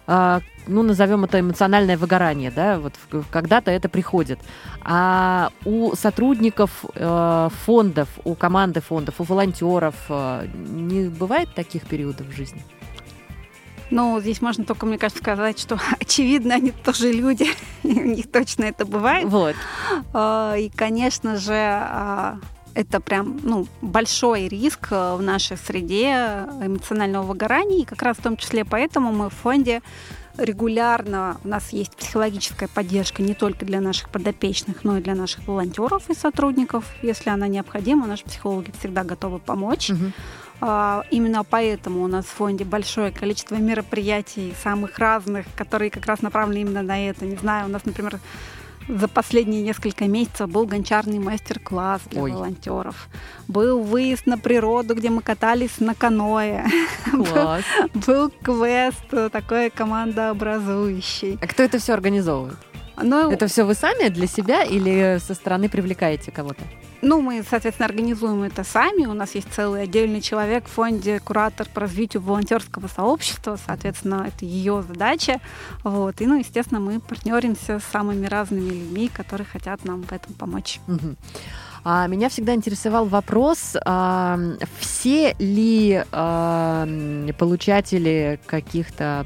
[0.07, 2.93] ну, назовем это эмоциональное выгорание, да, вот
[3.31, 4.39] когда-то это приходит.
[4.83, 12.27] А у сотрудников э, фондов, у команды фондов, у волонтеров э, не бывает таких периодов
[12.27, 12.63] в жизни?
[13.91, 17.47] Ну, здесь можно только, мне кажется, сказать, что, очевидно, они тоже люди,
[17.83, 19.27] и у них точно это бывает.
[19.27, 19.55] Вот.
[20.13, 22.37] А, И, конечно же, а,
[22.73, 27.81] это прям ну, большой риск э, в нашей среде эмоционального выгорания.
[27.81, 29.81] И как раз в том числе поэтому мы в фонде
[30.37, 35.47] регулярно, у нас есть психологическая поддержка не только для наших подопечных, но и для наших
[35.47, 36.85] волонтеров и сотрудников.
[37.01, 39.91] Если она необходима, наши психологи всегда готовы помочь.
[40.63, 46.21] А, Именно поэтому у нас в фонде большое количество мероприятий самых разных, которые как раз
[46.21, 47.25] направлены именно на это.
[47.25, 48.19] Не знаю, у нас, например,
[48.87, 52.31] за последние несколько месяцев был гончарный мастер-класс для Ой.
[52.31, 53.07] волонтеров.
[53.47, 56.65] Был выезд на природу, где мы катались на каное.
[57.11, 57.63] Класс.
[57.93, 61.37] Был квест э, такой командообразующий.
[61.41, 62.57] А кто это все организовывает?
[63.03, 66.61] Ну, Это все вы сами для себя или со стороны привлекаете кого-то?
[67.01, 69.05] Ну, мы, соответственно, организуем это сами.
[69.05, 73.57] У нас есть целый отдельный человек в фонде, куратор по развитию волонтерского сообщества.
[73.65, 75.39] Соответственно, это ее задача.
[75.83, 76.21] Вот.
[76.21, 80.79] И, ну, естественно, мы партнеримся с самыми разными людьми, которые хотят нам в этом помочь.
[80.85, 81.17] Мгм.
[81.83, 84.39] А меня всегда интересовал вопрос, а,
[84.79, 86.87] все ли а,
[87.39, 89.25] получатели каких-то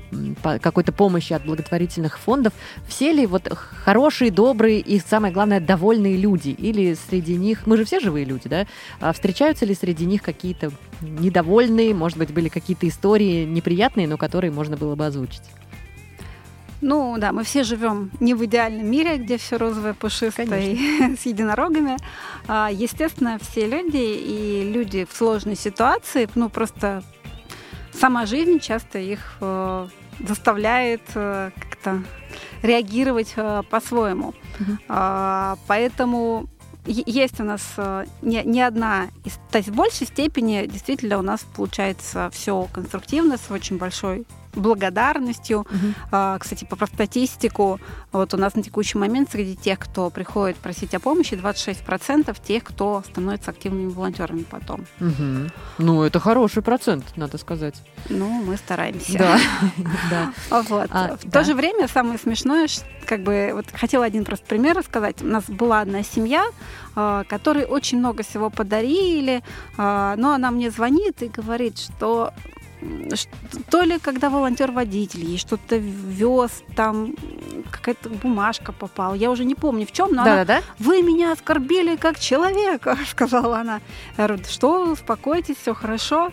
[0.61, 2.53] какой-то помощи от благотворительных фондов,
[2.87, 6.49] все ли вот хорошие, добрые и, самое главное, довольные люди?
[6.49, 8.67] Или среди них, мы же все живые люди, да?
[9.01, 14.51] А встречаются ли среди них какие-то недовольные, может быть, были какие-то истории неприятные, но которые
[14.51, 15.43] можно было бы озвучить?
[16.81, 20.47] Ну, да, мы все живем не в идеальном мире, где все розовое, пушистое
[21.17, 21.97] с единорогами.
[22.47, 27.03] А, Естественно, все люди и люди в сложной ситуации, ну, просто
[27.93, 29.87] сама жизнь часто их э,
[30.19, 32.03] заставляет э, как-то
[32.61, 34.33] реагировать э, по-своему.
[34.87, 36.47] А, Поэтому
[36.85, 37.63] есть у нас
[38.21, 39.07] не, не одна,
[39.49, 45.65] то есть в большей степени действительно у нас получается все конструктивно, с очень большой благодарностью.
[46.11, 47.79] А, Кстати, по статистику,
[48.11, 52.63] вот у нас на текущий момент среди тех, кто приходит просить о помощи, 26% тех,
[52.63, 54.85] кто становится активными волонтерами потом.
[54.99, 55.51] Мгм.
[55.77, 57.75] Ну, это хороший процент, надо сказать.
[58.09, 59.17] Ну, мы стараемся.
[59.17, 59.39] Да,
[60.09, 60.33] да.
[60.49, 60.89] Вот.
[60.91, 61.39] А, в да.
[61.39, 62.67] то же время самое смешное,
[63.05, 65.21] как бы вот хотела один просто пример рассказать.
[65.21, 66.45] У нас была одна семья,
[66.95, 69.43] а, которой очень много всего подарили,
[69.77, 72.33] а, но она мне звонит и говорит, что
[73.69, 77.15] то ли когда волонтер-водитель ей что-то вез, там
[77.71, 80.63] какая-то бумажка попала, я уже не помню в чем, но она Да-да-да.
[80.79, 83.81] вы меня оскорбили как человека, сказала она.
[84.17, 86.31] Я говорю, «Да что, успокойтесь, все хорошо.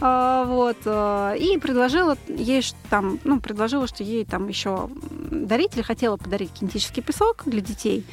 [0.00, 4.90] А, вот, а, и предложила ей там, ну, предложила, что ей там еще
[5.30, 8.04] дарить, или хотела подарить кинетический песок для детей.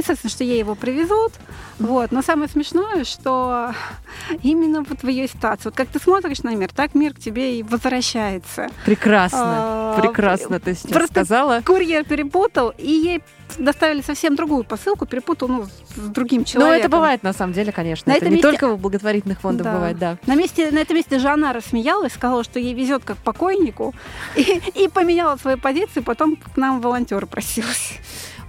[0.00, 1.32] И, соответственно, что ей его привезут.
[1.78, 2.10] Вот.
[2.10, 3.74] Но самое смешное, что
[4.42, 7.58] именно вот в ее ситуации, вот как ты смотришь на мир, так мир к тебе
[7.58, 8.68] и возвращается.
[8.86, 11.60] Прекрасно, А, прекрасно ты сейчас просто сказала.
[11.66, 13.22] Курьер перепутал, и ей
[13.58, 15.64] доставили совсем другую посылку, перепутал ну,
[15.96, 16.80] с другим Ну, человеком.
[16.80, 18.10] это бывает на самом деле, конечно.
[18.10, 19.74] На это не месте- только в благотворительных фондах Да.
[19.74, 20.16] бывает, да.
[20.26, 23.94] На, месте, на этом месте Жанна рассмеялась, сказала, что ей везет как покойнику,
[24.36, 27.98] и, и поменяла свою позицию, потом к нам волонтер просилась.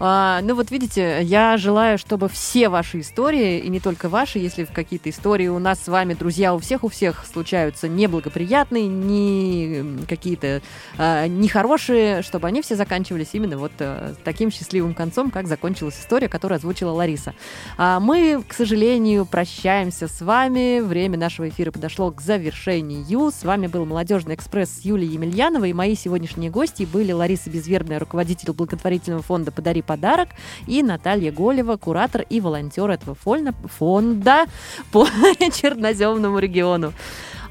[0.03, 4.63] А, ну вот видите, я желаю, чтобы все ваши истории, и не только ваши, если
[4.63, 10.63] какие-то истории у нас с вами, друзья, у всех у всех случаются неблагоприятные, не какие-то
[10.97, 16.27] а, нехорошие, чтобы они все заканчивались именно вот а, таким счастливым концом, как закончилась история,
[16.27, 17.35] которую озвучила Лариса.
[17.77, 20.79] А мы, к сожалению, прощаемся с вами.
[20.79, 23.29] Время нашего эфира подошло к завершению.
[23.29, 25.69] С вами был Молодежный экспресс с Юлией Емельяновой.
[25.69, 30.29] И мои сегодняшние гости были Лариса Безвербная, руководитель благотворительного фонда «Подари подарок»,
[30.67, 34.45] и Наталья Голева, куратор и волонтер этого фольна- фонда
[34.91, 35.05] по
[35.39, 36.93] Черноземному региону.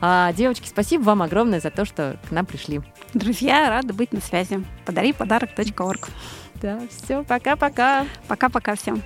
[0.00, 2.80] А, девочки, спасибо вам огромное за то, что к нам пришли.
[3.12, 4.64] Друзья, рада быть на связи.
[4.86, 6.08] Подари подарок.орг.
[6.54, 8.06] Да, все, пока-пока.
[8.26, 9.02] Пока-пока всем.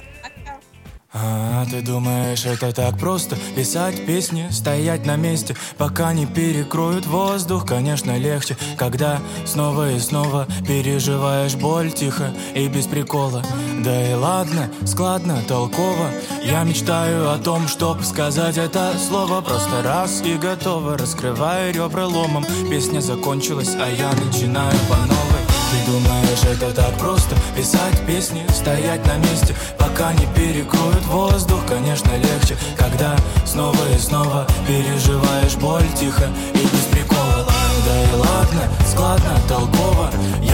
[1.16, 3.36] А ты думаешь, это так просто?
[3.54, 7.66] Писать песни, стоять на месте Пока не перекроют воздух.
[7.66, 13.44] Конечно, легче, когда снова и снова Переживаешь боль тихо и без прикола.
[13.84, 16.10] Да и ладно, складно, толково.
[16.42, 19.40] Я мечтаю о том, чтоб сказать это слово.
[19.40, 22.44] Просто раз и готово Раскрываю ребра ломом.
[22.68, 27.34] Песня закончилась, а я начинаю по новой ты думаешь, это так просто?
[27.56, 31.60] Писать песни, стоять на месте Пока не перекроют воздух.
[31.68, 37.46] Конечно, легче, когда снова и снова Переживаешь боль тихо и без прикола.
[37.86, 39.83] Да и ладно, складно, толково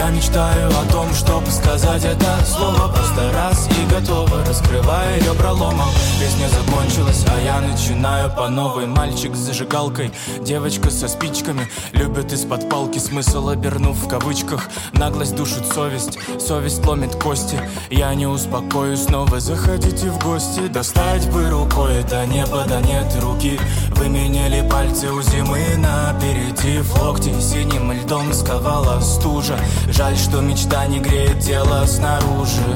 [0.01, 4.43] Я мечтаю о том, чтобы сказать это слово Просто раз и готово.
[4.47, 5.89] Раскрывая ребра ломом
[6.19, 8.87] Песня закончилась, а я начинаю по новой.
[8.87, 14.69] Мальчик с зажигалкой, девочка со спичками Любят из-под палки смысл обернув в кавычках.
[14.93, 17.59] Наглость душит совесть, совесть ломит кости.
[17.91, 20.61] Я не успокоюсь, снова заходите в гости.
[20.67, 23.59] Достать бы рукой до неба, да нет руки
[23.95, 26.85] Выменяли пальцы у зимы на аперитив.
[27.01, 29.57] Локти синим льдом сковала стужа.
[29.89, 32.75] Жаль, что мечта не греет тело снаружи.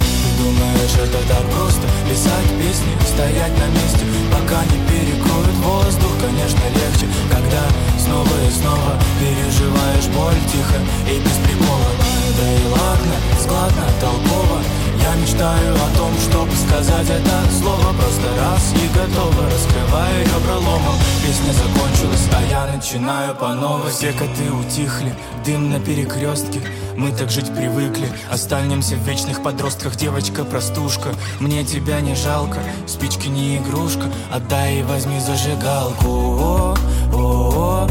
[0.00, 1.86] Ты думаешь, это так просто?
[2.08, 6.12] Писать песни, стоять на месте Пока не перекроют воздух.
[6.20, 7.62] Конечно, легче, когда
[7.98, 10.78] снова и снова Переживаешь боль тихо
[11.10, 11.92] и без прикола.
[12.38, 14.60] Да и ладно, складно, толково
[15.06, 19.46] Я мечтаю о том, чтобы сказать это слово Просто раз и готово.
[19.46, 23.92] Раскрываю ребра ломом Песня закончилась, а я начинаю по новой.
[23.92, 26.60] Все коты утихли, дым на перекрестке
[26.96, 28.08] Мы так жить привыкли.
[28.32, 29.94] Останемся в вечных подростках.
[29.94, 32.58] Девочка-простушка, мне тебя не жалко.
[32.88, 36.08] Спички не игрушка Отдай и возьми зажигалку.
[36.08, 36.74] О,
[37.12, 37.88] о,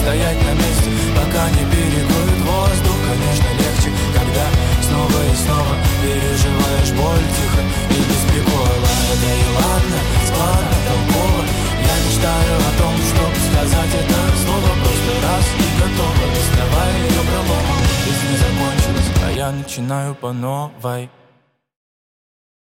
[0.00, 2.98] стоять на месте Пока не перекроют воздух.
[3.10, 4.46] Конечно, легче, когда
[4.82, 8.90] снова и снова Переживаешь боль тихо и без прикола
[9.22, 9.98] Да и ладно,
[10.28, 11.42] складно, толково.
[11.90, 16.24] Я мечтаю о том, чтобы сказать это слово Просто раз и готово.
[16.34, 17.80] Доставай ее проломом.
[18.04, 21.10] Жизнь не закончилась, а я начинаю по новой